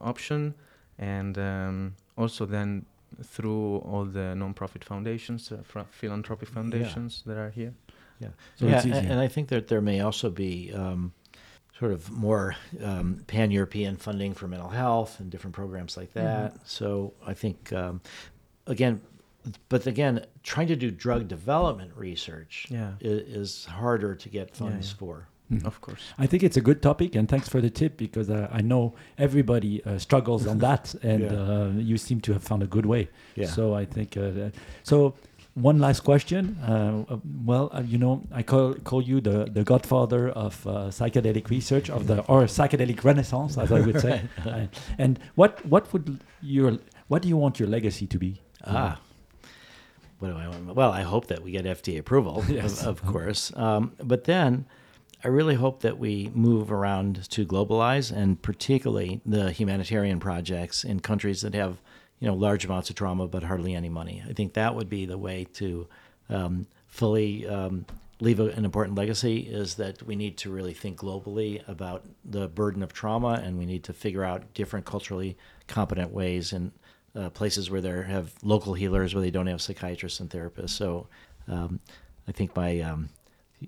option, 0.00 0.54
and 0.98 1.38
um, 1.38 1.94
also 2.16 2.46
then 2.46 2.84
through 3.22 3.78
all 3.78 4.04
the 4.04 4.34
non-profit 4.34 4.84
foundations, 4.84 5.52
uh, 5.52 5.84
philanthropic 5.90 6.48
foundations 6.48 7.22
that 7.26 7.36
are 7.36 7.50
here. 7.50 7.72
Yeah, 8.20 8.28
so 8.56 8.66
yeah, 8.66 8.82
and, 8.82 8.94
and, 8.94 9.20
I 9.20 9.28
think 9.28 9.48
that 9.48 9.68
there 9.68 9.82
may 9.82 10.00
also 10.00 10.30
be 10.30 10.72
um, 10.72 11.12
sort 11.78 11.92
of 11.92 12.10
more 12.10 12.56
um, 12.82 13.22
pan-European 13.26 13.96
funding 13.96 14.32
for 14.32 14.48
mental 14.48 14.70
health 14.70 15.20
and 15.20 15.30
different 15.30 15.54
programs 15.54 15.96
like 15.96 16.14
mm-hmm. 16.14 16.26
that. 16.26 16.54
Mm-hmm. 16.54 16.62
So 16.64 17.12
I 17.26 17.34
think 17.34 17.72
um, 17.72 18.00
again, 18.66 19.02
but 19.68 19.86
again, 19.86 20.24
trying 20.42 20.68
to 20.68 20.76
do 20.76 20.90
drug 20.90 21.28
development 21.28 21.92
research 21.94 22.66
yeah. 22.70 22.92
is, 23.00 23.36
is 23.36 23.64
harder 23.66 24.14
to 24.14 24.28
get 24.28 24.56
funds 24.56 24.88
yeah, 24.88 24.92
yeah. 24.92 24.98
for. 24.98 25.28
Mm-hmm. 25.52 25.66
Of 25.66 25.80
course. 25.80 26.12
I 26.18 26.26
think 26.26 26.42
it's 26.42 26.56
a 26.56 26.60
good 26.60 26.82
topic, 26.82 27.14
and 27.14 27.28
thanks 27.28 27.48
for 27.48 27.60
the 27.60 27.70
tip 27.70 27.96
because 27.96 28.28
uh, 28.30 28.48
I 28.52 28.62
know 28.62 28.94
everybody 29.16 29.82
uh, 29.84 29.98
struggles 29.98 30.46
on 30.46 30.58
that, 30.58 30.94
and 31.02 31.22
yeah. 31.22 31.28
uh, 31.30 31.70
you 31.76 31.98
seem 31.98 32.20
to 32.22 32.32
have 32.32 32.42
found 32.42 32.62
a 32.64 32.66
good 32.66 32.84
way. 32.86 33.08
Yeah. 33.36 33.46
So 33.46 33.74
I 33.74 33.84
think 33.84 34.16
uh, 34.16 34.50
so 34.82 35.14
one 35.56 35.78
last 35.78 36.00
question. 36.00 36.58
Uh, 36.62 37.04
uh, 37.08 37.18
well, 37.44 37.70
uh, 37.72 37.80
you 37.80 37.96
know, 37.96 38.22
I 38.30 38.42
call 38.42 38.74
call 38.74 39.02
you 39.02 39.20
the, 39.20 39.46
the 39.46 39.64
godfather 39.64 40.28
of 40.28 40.66
uh, 40.66 40.70
psychedelic 40.90 41.48
research 41.48 41.88
of 41.90 42.06
the 42.06 42.20
or 42.22 42.42
psychedelic 42.42 43.02
renaissance, 43.04 43.56
as 43.56 43.72
I 43.72 43.80
would 43.80 44.00
say. 44.00 44.22
And 44.98 45.18
what 45.34 45.64
what 45.64 45.92
would 45.92 46.20
your 46.42 46.78
what 47.08 47.22
do 47.22 47.28
you 47.28 47.36
want 47.36 47.58
your 47.58 47.68
legacy 47.68 48.06
to 48.06 48.18
be? 48.18 48.40
Ah, 48.64 49.00
what 50.18 50.28
do 50.28 50.36
I 50.36 50.48
want? 50.48 50.74
Well, 50.74 50.92
I 50.92 51.02
hope 51.02 51.26
that 51.28 51.42
we 51.42 51.52
get 51.52 51.64
FDA 51.64 51.98
approval, 51.98 52.44
yes. 52.48 52.82
of, 52.82 53.02
of 53.02 53.06
course. 53.12 53.52
Um, 53.56 53.92
but 54.02 54.24
then, 54.24 54.66
I 55.24 55.28
really 55.28 55.54
hope 55.54 55.80
that 55.80 55.98
we 55.98 56.30
move 56.34 56.70
around 56.70 57.28
to 57.30 57.46
globalize, 57.46 58.12
and 58.12 58.40
particularly 58.40 59.20
the 59.24 59.50
humanitarian 59.50 60.20
projects 60.20 60.84
in 60.84 61.00
countries 61.00 61.40
that 61.42 61.54
have 61.54 61.78
you 62.20 62.28
know 62.28 62.34
large 62.34 62.64
amounts 62.64 62.90
of 62.90 62.96
trauma 62.96 63.26
but 63.26 63.42
hardly 63.42 63.74
any 63.74 63.88
money. 63.88 64.22
I 64.28 64.32
think 64.32 64.54
that 64.54 64.74
would 64.74 64.88
be 64.88 65.06
the 65.06 65.18
way 65.18 65.46
to 65.54 65.86
um, 66.28 66.66
fully 66.86 67.46
um, 67.46 67.86
leave 68.20 68.40
a, 68.40 68.46
an 68.50 68.64
important 68.64 68.96
legacy. 68.96 69.40
Is 69.40 69.74
that 69.76 70.02
we 70.02 70.16
need 70.16 70.36
to 70.38 70.50
really 70.50 70.74
think 70.74 70.98
globally 70.98 71.66
about 71.68 72.04
the 72.24 72.48
burden 72.48 72.82
of 72.82 72.92
trauma, 72.92 73.40
and 73.42 73.58
we 73.58 73.66
need 73.66 73.84
to 73.84 73.92
figure 73.92 74.24
out 74.24 74.54
different 74.54 74.86
culturally 74.86 75.36
competent 75.66 76.12
ways 76.12 76.52
in 76.52 76.72
uh, 77.14 77.30
places 77.30 77.70
where 77.70 77.80
there 77.80 78.02
have 78.02 78.32
local 78.42 78.74
healers 78.74 79.14
where 79.14 79.22
they 79.22 79.30
don't 79.30 79.46
have 79.46 79.62
psychiatrists 79.62 80.20
and 80.20 80.30
therapists. 80.30 80.70
So 80.70 81.06
um, 81.48 81.80
I 82.28 82.32
think 82.32 82.54
my 82.54 82.80
um, 82.80 83.08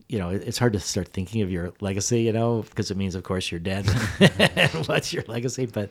you 0.08 0.18
know, 0.18 0.30
it's 0.30 0.58
hard 0.58 0.72
to 0.74 0.80
start 0.80 1.08
thinking 1.08 1.42
of 1.42 1.50
your 1.50 1.72
legacy, 1.80 2.22
you 2.22 2.32
know, 2.32 2.62
because 2.62 2.90
it 2.90 2.96
means, 2.96 3.14
of 3.14 3.22
course, 3.24 3.50
you're 3.50 3.60
dead. 3.60 3.86
What's 4.86 5.12
your 5.12 5.24
legacy? 5.26 5.66
But 5.66 5.90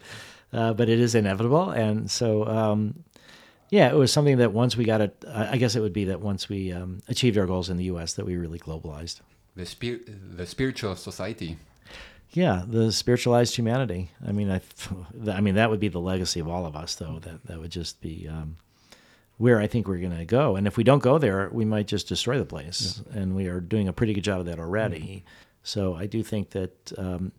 uh, 0.53 0.73
but 0.73 0.89
it 0.89 0.99
is 0.99 1.15
inevitable. 1.15 1.69
And 1.69 2.09
so, 2.09 2.47
um, 2.47 3.03
yeah, 3.69 3.89
it 3.89 3.95
was 3.95 4.11
something 4.11 4.37
that 4.37 4.53
once 4.53 4.77
we 4.77 4.85
got 4.85 5.01
it, 5.01 5.25
I 5.27 5.57
guess 5.57 5.75
it 5.75 5.81
would 5.81 5.93
be 5.93 6.05
that 6.05 6.21
once 6.21 6.47
we 6.47 6.71
um, 6.71 7.01
achieved 7.07 7.37
our 7.37 7.45
goals 7.45 7.69
in 7.69 7.77
the 7.77 7.85
U.S., 7.85 8.13
that 8.13 8.25
we 8.25 8.37
really 8.37 8.59
globalized. 8.59 9.19
The, 9.55 9.65
spir- 9.65 9.99
the 10.07 10.45
spiritual 10.45 10.95
society. 10.95 11.57
Yeah, 12.31 12.63
the 12.65 12.91
spiritualized 12.91 13.55
humanity. 13.55 14.11
I 14.25 14.31
mean, 14.31 14.51
I, 14.51 14.61
I 15.31 15.41
mean 15.41 15.55
that 15.55 15.69
would 15.69 15.79
be 15.79 15.87
the 15.87 15.99
legacy 15.99 16.39
of 16.39 16.47
all 16.47 16.65
of 16.65 16.75
us, 16.75 16.95
though. 16.95 17.19
That 17.19 17.45
that 17.45 17.59
would 17.59 17.71
just 17.71 18.01
be 18.01 18.27
um, 18.29 18.57
where 19.37 19.59
I 19.59 19.67
think 19.67 19.87
we're 19.87 19.99
going 19.99 20.17
to 20.17 20.25
go. 20.25 20.55
And 20.55 20.65
if 20.67 20.77
we 20.77 20.83
don't 20.83 21.01
go 21.01 21.17
there, 21.17 21.49
we 21.51 21.63
might 21.63 21.87
just 21.87 22.07
destroy 22.07 22.37
the 22.39 22.45
place. 22.45 23.01
Yeah. 23.11 23.21
And 23.21 23.35
we 23.35 23.47
are 23.47 23.59
doing 23.59 23.87
a 23.87 23.93
pretty 23.93 24.13
good 24.13 24.23
job 24.23 24.39
of 24.39 24.45
that 24.47 24.59
already. 24.59 24.99
Mm-hmm. 24.99 25.27
So 25.63 25.95
I 25.95 26.07
do 26.07 26.23
think 26.23 26.51
that 26.51 26.91
um, 26.97 27.31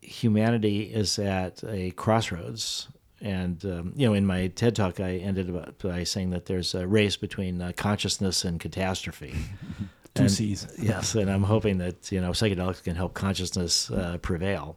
humanity 0.00 0.82
is 0.82 1.18
at 1.18 1.62
a 1.64 1.92
crossroads. 1.92 2.88
And 3.20 3.64
um, 3.64 3.92
you 3.96 4.06
know, 4.06 4.14
in 4.14 4.26
my 4.26 4.48
TED 4.48 4.76
talk, 4.76 5.00
I 5.00 5.16
ended 5.16 5.52
by 5.78 6.04
saying 6.04 6.30
that 6.30 6.46
there's 6.46 6.74
a 6.74 6.86
race 6.86 7.16
between 7.16 7.60
uh, 7.60 7.72
consciousness 7.76 8.44
and 8.44 8.60
catastrophe. 8.60 9.34
Two 10.14 10.22
and, 10.22 10.30
C's. 10.30 10.66
yes, 10.78 11.14
and 11.14 11.30
I'm 11.30 11.42
hoping 11.42 11.78
that 11.78 12.12
you 12.12 12.20
know 12.20 12.30
psychedelics 12.30 12.82
can 12.82 12.94
help 12.94 13.14
consciousness 13.14 13.90
uh, 13.90 14.18
prevail. 14.22 14.76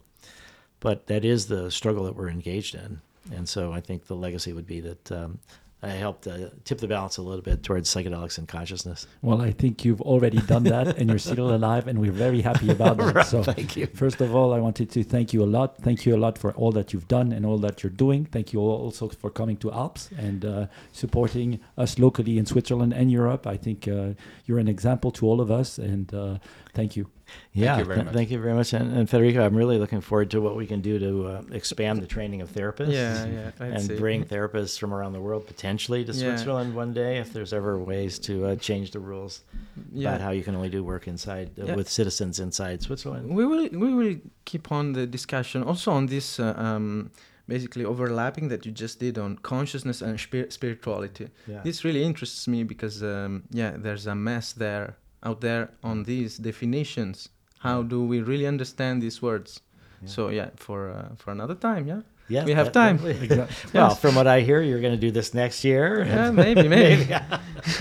But 0.79 1.05
that 1.07 1.23
is 1.23 1.45
the 1.45 1.69
struggle 1.69 2.05
that 2.05 2.15
we're 2.15 2.29
engaged 2.29 2.73
in, 2.73 3.01
and 3.31 3.47
so 3.47 3.71
I 3.71 3.79
think 3.79 4.07
the 4.07 4.15
legacy 4.15 4.53
would 4.53 4.65
be 4.65 4.79
that 4.81 5.11
um, 5.11 5.39
helped 5.89 6.27
uh, 6.27 6.49
tip 6.63 6.77
the 6.77 6.87
balance 6.87 7.17
a 7.17 7.23
little 7.23 7.41
bit 7.41 7.63
towards 7.63 7.93
psychedelics 7.93 8.37
and 8.37 8.47
consciousness. 8.47 9.07
Well, 9.23 9.41
I 9.41 9.51
think 9.51 9.83
you've 9.83 10.01
already 10.01 10.39
done 10.41 10.63
that, 10.65 10.97
and 10.97 11.09
you're 11.09 11.19
still 11.19 11.55
alive, 11.55 11.87
and 11.87 11.99
we're 11.99 12.11
very 12.11 12.41
happy 12.41 12.69
about 12.69 12.97
that. 12.97 13.15
right, 13.15 13.25
so, 13.25 13.41
thank 13.41 13.75
you. 13.75 13.87
First 13.87 14.21
of 14.21 14.35
all, 14.35 14.53
I 14.53 14.59
wanted 14.59 14.91
to 14.91 15.03
thank 15.03 15.33
you 15.33 15.43
a 15.43 15.49
lot. 15.57 15.77
Thank 15.77 16.05
you 16.05 16.15
a 16.15 16.19
lot 16.19 16.37
for 16.37 16.51
all 16.53 16.71
that 16.73 16.93
you've 16.93 17.07
done 17.07 17.31
and 17.31 17.45
all 17.45 17.57
that 17.59 17.81
you're 17.81 17.89
doing. 17.89 18.25
Thank 18.25 18.53
you 18.53 18.59
also 18.59 19.09
for 19.09 19.31
coming 19.31 19.57
to 19.57 19.71
Alps 19.71 20.09
and 20.17 20.45
uh, 20.45 20.67
supporting 20.91 21.59
us 21.77 21.97
locally 21.97 22.37
in 22.37 22.45
Switzerland 22.45 22.93
and 22.93 23.11
Europe. 23.11 23.47
I 23.47 23.57
think 23.57 23.87
uh, 23.87 24.09
you're 24.45 24.59
an 24.59 24.67
example 24.67 25.09
to 25.11 25.25
all 25.25 25.41
of 25.41 25.49
us, 25.49 25.79
and 25.79 26.13
uh, 26.13 26.37
thank 26.75 26.95
you. 26.95 27.09
Yeah, 27.53 27.75
thank 27.75 27.79
you 27.79 27.85
very 27.85 28.03
much. 28.03 28.13
Thank 28.13 28.31
you 28.31 28.39
very 28.39 28.53
much. 28.53 28.73
And, 28.73 28.97
and, 28.97 29.09
Federico, 29.09 29.45
I'm 29.45 29.55
really 29.55 29.77
looking 29.77 30.01
forward 30.01 30.31
to 30.31 30.41
what 30.41 30.55
we 30.55 30.65
can 30.65 30.81
do 30.81 30.99
to 30.99 31.27
uh, 31.27 31.41
expand 31.51 32.01
the 32.01 32.07
training 32.07 32.41
of 32.41 32.51
therapists. 32.51 32.93
Yeah, 32.93 33.25
yeah. 33.25 33.65
and 33.65 33.81
see. 33.81 33.97
bring 33.97 34.23
therapists 34.23 34.79
from 34.79 34.93
around 34.93 35.13
the 35.13 35.19
world 35.19 35.47
potentially 35.47 36.05
to 36.05 36.13
yeah. 36.13 36.35
Switzerland 36.35 36.73
one 36.75 36.93
day 36.93 37.17
if 37.17 37.33
there's 37.33 37.53
ever 37.53 37.77
ways 37.77 38.19
to 38.19 38.45
uh, 38.45 38.55
change 38.55 38.91
the 38.91 38.99
rules 38.99 39.43
yeah. 39.91 40.09
about 40.09 40.21
how 40.21 40.31
you 40.31 40.43
can 40.43 40.55
only 40.55 40.69
do 40.69 40.83
work 40.83 41.07
inside 41.07 41.51
uh, 41.59 41.73
with 41.75 41.89
citizens 41.89 42.39
inside 42.39 42.81
Switzerland. 42.81 43.35
We 43.35 43.45
will 43.45 43.67
we 43.71 43.93
will 43.93 44.15
keep 44.45 44.71
on 44.71 44.93
the 44.93 45.05
discussion 45.05 45.63
also 45.63 45.91
on 45.91 46.05
this 46.05 46.39
uh, 46.39 46.53
um, 46.55 47.11
basically 47.47 47.83
overlapping 47.83 48.47
that 48.47 48.65
you 48.65 48.71
just 48.71 48.99
did 48.99 49.17
on 49.17 49.37
consciousness 49.37 50.01
and 50.01 50.17
spir- 50.17 50.49
spirituality. 50.49 51.27
Yeah. 51.47 51.61
This 51.63 51.83
really 51.83 52.03
interests 52.03 52.47
me 52.47 52.63
because 52.63 53.03
um, 53.03 53.43
yeah, 53.51 53.71
there's 53.77 54.07
a 54.07 54.15
mess 54.15 54.53
there 54.53 54.95
out 55.23 55.41
there 55.41 55.69
on 55.83 56.03
these 56.03 56.37
definitions. 56.37 57.29
How 57.59 57.83
do 57.83 58.03
we 58.03 58.21
really 58.21 58.47
understand 58.47 59.01
these 59.01 59.21
words? 59.21 59.61
Yeah. 60.01 60.09
So 60.09 60.29
yeah, 60.29 60.49
for 60.55 60.89
uh, 60.89 61.15
for 61.17 61.31
another 61.31 61.55
time, 61.55 61.87
yeah. 61.87 62.01
Yeah, 62.29 62.45
we 62.45 62.53
have 62.53 62.67
that- 62.71 62.73
time. 62.73 62.97
that- 63.27 63.49
Well, 63.73 63.93
from 63.95 64.15
what 64.15 64.25
I 64.25 64.39
hear, 64.41 64.61
you're 64.61 64.79
going 64.79 64.93
to 64.99 65.07
do 65.07 65.11
this 65.11 65.33
next 65.33 65.65
year. 65.65 66.05
Yeah, 66.05 66.31
maybe, 66.31 66.67
maybe. 66.67 67.05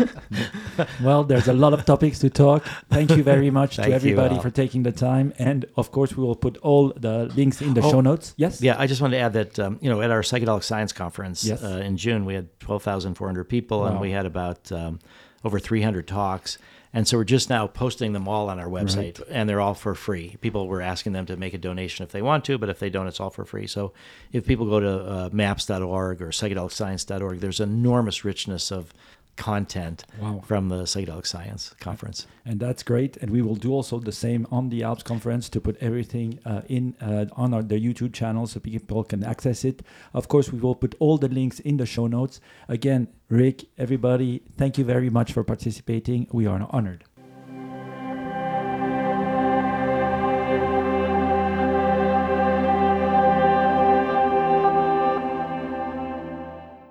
Well, 1.03 1.25
there's 1.25 1.49
a 1.49 1.53
lot 1.53 1.73
of 1.73 1.85
topics 1.85 2.19
to 2.21 2.31
talk. 2.31 2.65
Thank 2.91 3.11
you 3.17 3.23
very 3.23 3.51
much 3.51 3.77
to 3.77 3.91
everybody 3.93 4.39
for 4.41 4.51
taking 4.51 4.83
the 4.83 4.93
time. 4.93 5.33
And 5.39 5.65
of 5.77 5.91
course, 5.93 6.17
we 6.17 6.23
will 6.25 6.37
put 6.37 6.57
all 6.59 6.93
the 6.97 7.27
links 7.37 7.61
in 7.61 7.75
the 7.75 7.83
Oh, 7.83 7.91
show 7.91 8.01
notes. 8.01 8.35
Yes? 8.37 8.61
Yeah, 8.63 8.77
I 8.79 8.87
just 8.87 9.01
wanted 9.01 9.17
to 9.19 9.23
add 9.23 9.33
that 9.35 9.59
um, 9.59 9.79
you 9.81 9.91
know 9.91 10.01
at 10.01 10.11
our 10.11 10.23
psychedelic 10.23 10.63
science 10.65 10.93
conference 10.93 11.45
Yes. 11.45 11.63
uh, 11.63 11.83
in 11.89 11.97
June 11.97 12.25
we 12.25 12.35
had 12.35 12.49
twelve 12.61 12.83
thousand 12.83 13.15
four 13.15 13.27
hundred 13.29 13.45
people 13.49 13.87
and 13.87 14.01
we 14.01 14.11
had 14.11 14.27
about 14.27 14.71
um, 14.73 14.99
over 15.45 15.59
three 15.59 15.83
hundred 15.83 16.07
talks, 16.07 16.59
and 16.93 17.07
so 17.07 17.17
we're 17.19 17.25
just 17.25 17.49
now 17.49 17.67
posting 17.69 18.13
them 18.13 18.27
all 18.27 18.49
on 18.51 18.59
our 18.59 18.67
website, 18.67 19.23
and 19.31 19.49
they're 19.49 19.61
all 19.61 19.75
for 19.75 19.95
free. 19.95 20.37
People 20.41 20.67
were 20.67 20.83
asking 20.83 21.13
them 21.13 21.25
to 21.27 21.37
make 21.37 21.55
a 21.55 21.59
donation 21.59 22.03
if 22.05 22.11
they 22.11 22.23
want 22.23 22.45
to, 22.47 22.59
but 22.59 22.69
if 22.69 22.81
they 22.81 22.91
don't, 22.91 23.07
it's 23.07 23.21
all 23.21 23.31
for 23.31 23.45
free. 23.45 23.67
So 23.69 23.93
if 24.33 24.45
people 24.45 24.67
go 24.67 24.81
to 24.81 24.89
uh, 25.09 25.29
maps.org 25.33 26.21
or 26.21 26.29
psychedelicscience.org, 26.29 27.39
there's 27.39 27.61
enormous 27.61 28.25
richness 28.25 28.73
of 28.73 28.93
content 29.37 30.05
Wow. 30.21 30.43
from 30.45 30.69
the 30.69 30.83
psychedelic 30.85 31.27
science 31.27 31.75
conference. 31.81 32.27
And 32.45 32.61
that's 32.61 32.83
great. 32.83 33.17
And 33.19 33.31
we 33.31 33.43
will 33.43 33.57
do 33.57 33.73
also 33.73 33.99
the 33.99 34.13
same 34.13 34.47
on 34.51 34.69
the 34.71 34.83
Alps 34.83 35.03
conference 35.03 35.49
to 35.51 35.61
put 35.61 35.77
everything 35.81 36.39
uh, 36.45 36.63
in 36.69 36.95
uh, 37.01 37.27
on 37.37 37.55
our, 37.55 37.63
the 37.63 37.77
YouTube 37.79 38.13
channel 38.13 38.47
so 38.47 38.61
people 38.61 39.05
can 39.05 39.25
access 39.25 39.65
it. 39.65 39.83
Of 40.13 40.29
course, 40.29 40.53
we 40.53 40.59
will 40.59 40.75
put 40.75 40.95
all 40.99 41.17
the 41.19 41.29
links 41.29 41.61
in 41.61 41.77
the 41.79 41.87
show 41.87 42.07
notes. 42.07 42.41
Again, 42.69 43.09
Rick, 43.29 43.65
everybody, 43.79 44.43
thank 44.57 44.77
you 44.79 44.85
very 44.85 45.09
much 45.11 45.33
for 45.33 45.45
participating. 45.45 46.27
We 46.33 46.47
are 46.47 46.67
honored. 46.71 47.05